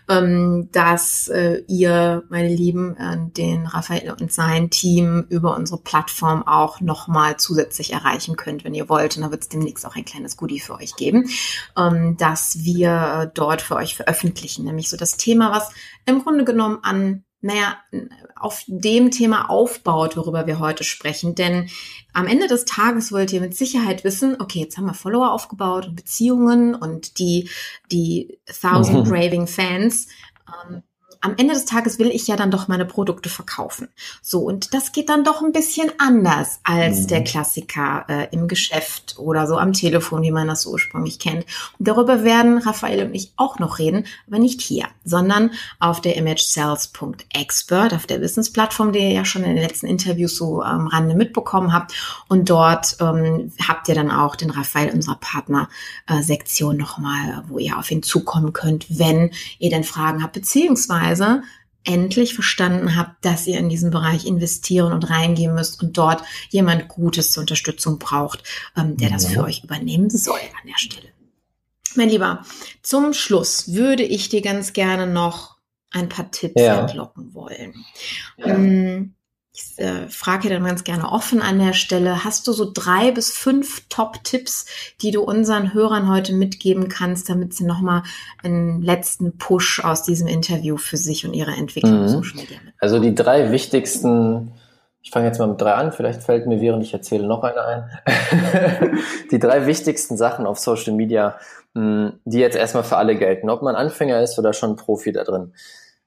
[0.09, 6.45] ähm, dass äh, ihr, meine Lieben, äh, den Raphael und sein Team über unsere Plattform
[6.45, 9.15] auch nochmal zusätzlich erreichen könnt, wenn ihr wollt.
[9.15, 11.29] Und da wird es demnächst auch ein kleines Goodie für euch geben,
[11.77, 15.71] ähm, dass wir äh, dort für euch veröffentlichen, nämlich so das Thema, was
[16.05, 17.77] im Grunde genommen an naja,
[18.37, 21.35] auf dem Thema aufbaut, worüber wir heute sprechen.
[21.35, 21.69] Denn
[22.13, 25.85] am Ende des Tages wollt ihr mit Sicherheit wissen, okay, jetzt haben wir Follower aufgebaut
[25.87, 27.49] und Beziehungen und die,
[27.91, 29.07] die Thousand.
[29.11, 30.07] Raving Fans.
[30.47, 30.83] Ähm,
[31.23, 33.87] am Ende des Tages will ich ja dann doch meine Produkte verkaufen.
[34.21, 37.07] So, und das geht dann doch ein bisschen anders als Mhm.
[37.07, 41.45] der Klassiker äh, im Geschäft oder so am Telefon, wie man das so ursprünglich kennt.
[41.79, 46.17] Und darüber werden Raphael und ich auch noch reden, aber nicht hier, sondern auf der
[46.17, 51.15] imagesales.expert, auf der Wissensplattform, die ihr ja schon in den letzten Interviews so am Rande
[51.15, 51.93] mitbekommen habt.
[52.27, 57.89] Und dort ähm, habt ihr dann auch den Raphael unserer Partner-Sektion nochmal, wo ihr auf
[57.91, 61.12] ihn zukommen könnt, wenn ihr denn Fragen habt, beziehungsweise
[61.85, 66.87] endlich verstanden habt, dass ihr in diesen Bereich investieren und reingehen müsst und dort jemand
[66.87, 68.43] Gutes zur Unterstützung braucht,
[68.77, 69.29] ähm, der das Ja.
[69.31, 71.09] für euch übernehmen soll an der Stelle.
[71.95, 72.43] Mein Lieber,
[72.81, 75.57] zum Schluss würde ich dir ganz gerne noch
[75.91, 76.81] ein paar Tipps Ja.
[76.81, 77.85] entlocken wollen.
[78.37, 78.57] Ja.
[78.57, 79.13] Mm,
[79.55, 83.31] Ich äh, frage dann ganz gerne offen an der Stelle, hast du so drei bis
[83.31, 84.65] fünf Top-Tipps,
[85.03, 88.01] die du unseren Hörern heute mitgeben kannst, damit sie nochmal
[88.43, 92.07] einen letzten Push aus diesem Interview für sich und ihre Entwicklung Mhm.
[92.07, 92.73] Social Media mit?
[92.79, 94.53] Also die drei wichtigsten,
[95.03, 97.61] ich fange jetzt mal mit drei an, vielleicht fällt mir während ich erzähle noch eine
[97.63, 97.89] ein.
[99.31, 101.37] die drei wichtigsten Sachen auf Social Media,
[101.75, 105.23] mh, die jetzt erstmal für alle gelten, ob man Anfänger ist oder schon Profi da
[105.23, 105.53] drin.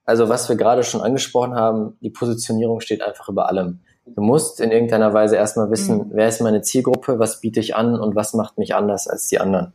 [0.07, 3.81] Also was wir gerade schon angesprochen haben, die Positionierung steht einfach über allem.
[4.05, 6.05] Du musst in irgendeiner Weise erstmal wissen, Mhm.
[6.13, 9.39] wer ist meine Zielgruppe, was biete ich an und was macht mich anders als die
[9.39, 9.73] anderen.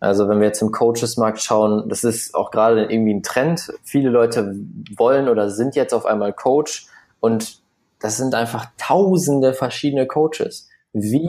[0.00, 3.72] Also wenn wir jetzt im Coaches-Markt schauen, das ist auch gerade irgendwie ein Trend.
[3.84, 4.54] Viele Leute
[4.96, 6.86] wollen oder sind jetzt auf einmal Coach
[7.20, 7.60] und
[8.00, 10.68] das sind einfach tausende verschiedene Coaches.
[10.94, 11.28] Wie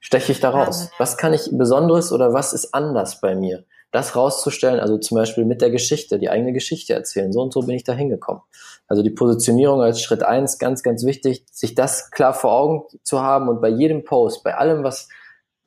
[0.00, 0.90] steche ich da raus?
[0.98, 3.64] Was kann ich Besonderes oder was ist anders bei mir?
[3.94, 7.32] Das rauszustellen, also zum Beispiel mit der Geschichte, die eigene Geschichte erzählen.
[7.32, 8.42] So und so bin ich da hingekommen.
[8.88, 13.22] Also die Positionierung als Schritt eins, ganz, ganz wichtig, sich das klar vor Augen zu
[13.22, 15.08] haben und bei jedem Post, bei allem, was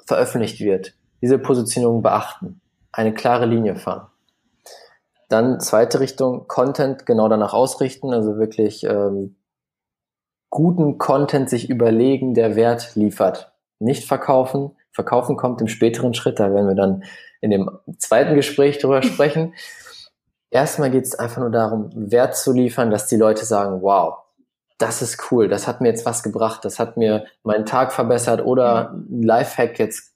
[0.06, 2.60] veröffentlicht wird, diese Positionierung beachten,
[2.92, 4.08] eine klare Linie fahren.
[5.30, 9.38] Dann zweite Richtung, Content genau danach ausrichten, also wirklich ähm,
[10.50, 13.54] guten Content sich überlegen, der Wert liefert.
[13.80, 14.72] Nicht verkaufen.
[14.98, 17.04] Verkaufen kommt im späteren Schritt, da werden wir dann
[17.40, 17.70] in dem
[18.00, 19.54] zweiten Gespräch drüber sprechen.
[20.50, 24.16] Erstmal geht es einfach nur darum, Wert zu liefern, dass die Leute sagen, wow,
[24.80, 28.44] das ist cool, das hat mir jetzt was gebracht, das hat mir meinen Tag verbessert
[28.44, 30.16] oder ein Lifehack, jetzt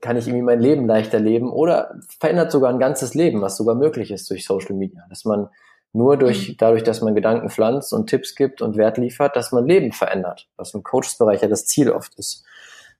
[0.00, 3.74] kann ich irgendwie mein Leben leichter leben oder verändert sogar ein ganzes Leben, was sogar
[3.74, 5.50] möglich ist durch Social Media, dass man
[5.92, 9.66] nur durch, dadurch, dass man Gedanken pflanzt und Tipps gibt und Wert liefert, dass man
[9.66, 12.46] Leben verändert, was im Coaches-Bereich ja das Ziel oft ist.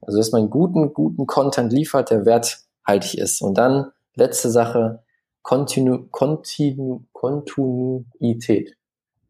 [0.00, 3.42] Also, dass man guten, guten Content liefert, der werthaltig ist.
[3.42, 5.02] Und dann, letzte Sache,
[5.42, 8.76] Kontinu, Kontinu, Kontinuität.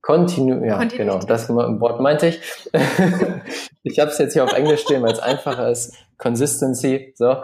[0.03, 2.41] Kontinu ja, genau, das Wort meinte ich.
[3.83, 5.95] ich habe es jetzt hier auf Englisch stehen, weil es einfacher ist.
[6.17, 7.37] Consistency, so.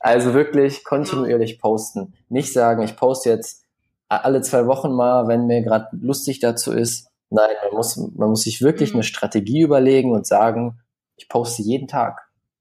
[0.00, 2.14] also wirklich kontinuierlich posten.
[2.28, 3.64] Nicht sagen, ich poste jetzt
[4.08, 7.08] alle zwei Wochen mal, wenn mir gerade lustig dazu ist.
[7.30, 8.96] Nein, man muss, man muss sich wirklich mhm.
[8.96, 10.78] eine Strategie überlegen und sagen,
[11.16, 12.20] ich poste jeden Tag.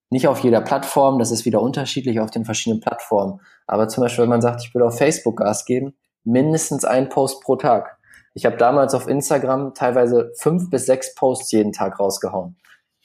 [0.10, 3.39] Nicht auf jeder Plattform, das ist wieder unterschiedlich auf den verschiedenen Plattformen.
[3.66, 7.41] Aber zum Beispiel, wenn man sagt, ich will auf Facebook Gas geben, mindestens ein Post
[7.41, 7.97] pro Tag.
[8.34, 12.58] Ich habe damals auf Instagram teilweise fünf bis sechs Posts jeden Tag rausgehauen,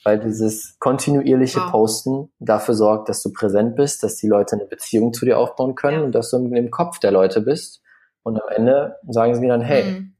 [0.03, 1.71] weil dieses kontinuierliche wow.
[1.71, 5.75] Posten dafür sorgt, dass du präsent bist, dass die Leute eine Beziehung zu dir aufbauen
[5.75, 6.03] können ja.
[6.03, 7.81] und dass du im Kopf der Leute bist.
[8.23, 10.13] Und am Ende sagen sie mir dann, hey, mhm.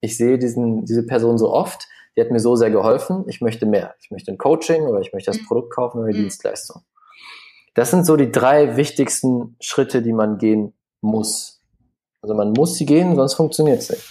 [0.00, 3.66] ich sehe diesen, diese Person so oft, die hat mir so sehr geholfen, ich möchte
[3.66, 3.94] mehr.
[4.00, 5.46] Ich möchte ein Coaching oder ich möchte das mhm.
[5.46, 6.22] Produkt kaufen oder die mhm.
[6.22, 6.82] Dienstleistung.
[7.74, 11.62] Das sind so die drei wichtigsten Schritte, die man gehen muss.
[12.22, 14.10] Also man muss sie gehen, sonst funktioniert es nicht.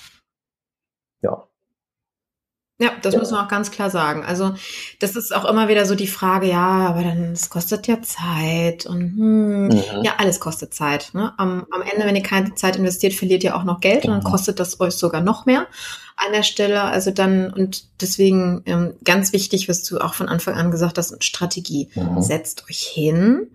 [1.22, 1.48] Ja.
[2.84, 3.20] Ja, das ja.
[3.22, 4.26] muss man auch ganz klar sagen.
[4.26, 4.56] Also
[5.00, 8.86] das ist auch immer wieder so die Frage, ja, aber dann es kostet ja Zeit
[8.86, 9.82] und hm, mhm.
[10.04, 11.12] ja, alles kostet Zeit.
[11.14, 11.34] Ne?
[11.38, 14.16] Am, am Ende, wenn ihr keine Zeit investiert, verliert ihr auch noch Geld genau.
[14.16, 14.36] und dann mhm.
[14.36, 15.68] kostet das euch sogar noch mehr
[16.18, 16.82] an der Stelle.
[16.82, 21.24] Also dann, und deswegen ähm, ganz wichtig, was du auch von Anfang an gesagt hast,
[21.24, 21.90] Strategie.
[21.96, 22.22] Mhm.
[22.22, 23.48] Setzt euch hin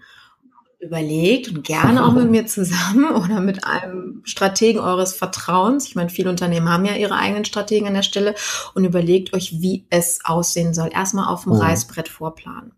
[0.81, 5.87] überlegt und gerne auch mit mir zusammen oder mit einem Strategen eures Vertrauens.
[5.87, 8.35] Ich meine, viele Unternehmen haben ja ihre eigenen Strategen an der Stelle
[8.75, 10.91] und überlegt euch, wie es aussehen soll.
[10.93, 11.61] Erstmal auf dem mhm.
[11.61, 12.73] Reißbrett vorplanen.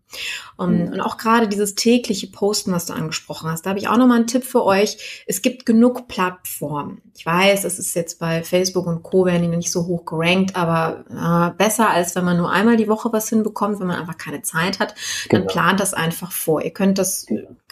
[0.57, 0.93] Und, mhm.
[0.93, 4.17] und auch gerade dieses tägliche Posten, was du angesprochen hast, da habe ich auch nochmal
[4.17, 5.23] einen Tipp für euch.
[5.25, 7.01] Es gibt genug Plattformen.
[7.15, 9.25] Ich weiß, es ist jetzt bei Facebook und Co.
[9.25, 12.87] werden die nicht so hoch gerankt, aber äh, besser als wenn man nur einmal die
[12.87, 14.95] Woche was hinbekommt, wenn man einfach keine Zeit hat,
[15.29, 15.51] dann genau.
[15.51, 16.61] plant das einfach vor.
[16.61, 17.25] Ihr könnt das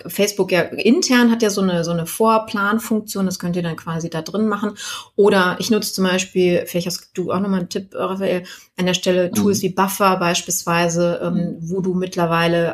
[0.08, 4.10] Facebook ja intern hat ja so eine, so eine Vorplanfunktion, das könnt ihr dann quasi
[4.10, 4.74] da drin machen.
[5.16, 8.44] Oder ich nutze zum Beispiel, vielleicht hast du auch nochmal einen Tipp, Raphael,
[8.78, 9.64] an der Stelle Tools mhm.
[9.64, 12.29] wie Buffer beispielsweise, ähm, wo du mittlerweile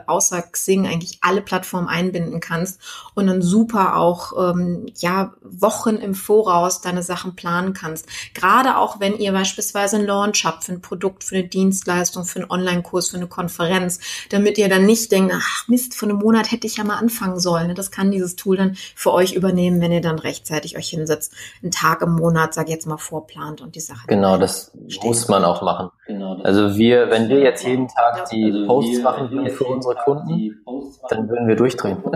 [0.07, 2.79] außer Xing eigentlich alle Plattformen einbinden kannst
[3.15, 8.07] und dann super auch ähm, ja Wochen im Voraus deine Sachen planen kannst.
[8.33, 12.39] Gerade auch wenn ihr beispielsweise einen Launch habt für ein Produkt, für eine Dienstleistung, für
[12.39, 13.99] einen Online-Kurs, für eine Konferenz,
[14.29, 17.15] damit ihr dann nicht denkt, ach Mist, vor einem Monat hätte ich ja mal anfangen
[17.15, 17.67] anfangen soll.
[17.67, 17.73] Ne?
[17.73, 21.71] Das kann dieses Tool dann für euch übernehmen, wenn ihr dann rechtzeitig euch hinsetzt, einen
[21.71, 24.07] Tag im Monat, sag ich jetzt mal, vorplant und die Sache.
[24.07, 25.03] Genau, das steht.
[25.03, 25.89] muss man auch machen.
[26.07, 29.95] Genau, also wir, wenn wir jetzt jeden Tag die also Posts machen würden für unsere
[29.95, 30.63] Kunden,
[31.09, 31.97] dann würden wir durchdrehen.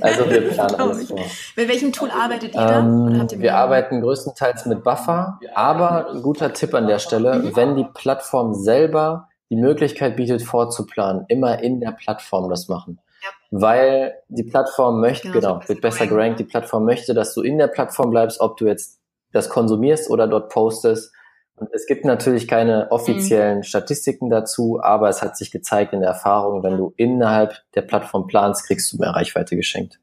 [0.00, 1.18] also wir planen alles vor.
[1.56, 3.38] Mit welchem Tool arbeitet ihr ähm, da?
[3.38, 7.56] wir arbeiten größtenteils mit Buffer, aber ein guter Tipp an der Stelle, mhm.
[7.56, 13.00] wenn die Plattform selber die Möglichkeit bietet, vorzuplanen, immer in der Plattform das machen.
[13.22, 13.28] Ja.
[13.50, 17.58] Weil die Plattform möchte, genau, genau wird besser gerankt, die Plattform möchte, dass du in
[17.58, 19.00] der Plattform bleibst, ob du jetzt
[19.32, 21.12] das konsumierst oder dort postest.
[21.60, 23.62] Und es gibt natürlich keine offiziellen mhm.
[23.64, 28.26] Statistiken dazu, aber es hat sich gezeigt in der Erfahrung, wenn du innerhalb der Plattform
[28.26, 30.00] planst, kriegst du mehr Reichweite geschenkt.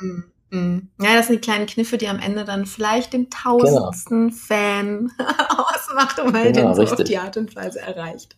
[0.00, 0.30] Mhm.
[0.50, 0.88] Mhm.
[1.00, 4.40] Ja, das sind die kleinen Kniffe, die am Ende dann vielleicht den tausendsten genau.
[4.40, 5.12] Fan
[5.48, 8.36] ausmacht und halt genau, den so auf die Art und Weise erreicht.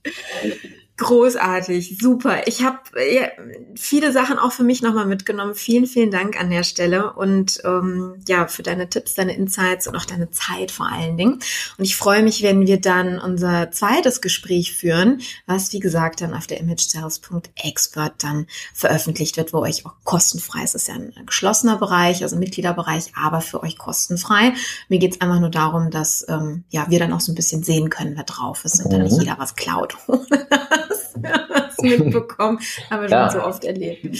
[1.01, 2.46] Großartig, super.
[2.46, 2.78] Ich habe
[3.11, 3.28] ja,
[3.74, 5.55] viele Sachen auch für mich nochmal mitgenommen.
[5.55, 9.96] Vielen, vielen Dank an der Stelle und ähm, ja, für deine Tipps, deine Insights und
[9.96, 11.38] auch deine Zeit vor allen Dingen.
[11.78, 16.34] Und ich freue mich, wenn wir dann unser zweites Gespräch führen, was wie gesagt dann
[16.34, 20.74] auf der imagesales.expert dann veröffentlicht wird, wo euch auch kostenfrei ist.
[20.74, 24.53] Es ist ja ein geschlossener Bereich, also ein Mitgliederbereich, aber für euch kostenfrei.
[24.90, 27.62] Mir geht es einfach nur darum, dass ähm, ja wir dann auch so ein bisschen
[27.62, 29.20] sehen können, wer drauf ist und dann nicht mhm.
[29.20, 29.96] jeder was klaut.
[30.91, 32.61] was mitbekommen,
[32.91, 33.30] haben wir ja.
[33.30, 34.16] schon so oft erlebt.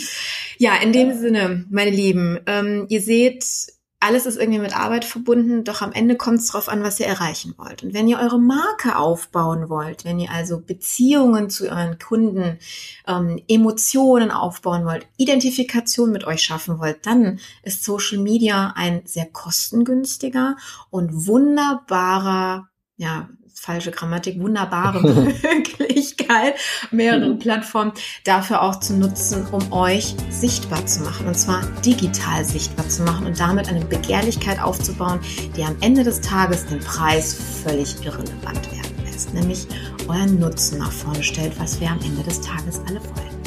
[0.59, 3.45] Ja, in dem Sinne, meine Lieben, ähm, ihr seht,
[4.03, 7.07] alles ist irgendwie mit Arbeit verbunden, doch am Ende kommt es darauf an, was ihr
[7.07, 7.83] erreichen wollt.
[7.83, 12.59] Und wenn ihr eure Marke aufbauen wollt, wenn ihr also Beziehungen zu euren Kunden,
[13.07, 19.27] ähm, Emotionen aufbauen wollt, Identifikation mit euch schaffen wollt, dann ist Social Media ein sehr
[19.27, 20.57] kostengünstiger
[20.89, 23.31] und wunderbarer ja,
[23.61, 25.03] falsche Grammatik, wunderbare
[25.43, 26.55] Möglichkeit,
[26.91, 27.93] mehrere Plattformen
[28.25, 31.27] dafür auch zu nutzen, um euch sichtbar zu machen.
[31.27, 35.21] Und zwar digital sichtbar zu machen und damit eine Begehrlichkeit aufzubauen,
[35.57, 39.35] die am Ende des Tages den Preis völlig irrelevant werden lässt.
[39.35, 39.67] Nämlich
[40.09, 43.40] euren Nutzen nach vorne stellt, was wir am Ende des Tages alle wollen.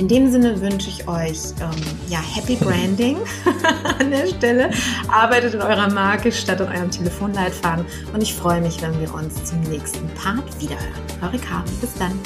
[0.00, 1.70] In dem Sinne wünsche ich euch ähm,
[2.08, 3.18] ja, Happy Branding
[3.98, 4.70] an der Stelle.
[5.08, 7.84] Arbeitet in eurer Marke statt in eurem Telefonleitfaden.
[8.14, 11.02] Und ich freue mich, wenn wir uns zum nächsten Part wiederhören.
[11.20, 12.18] Eure Karin, bis dann.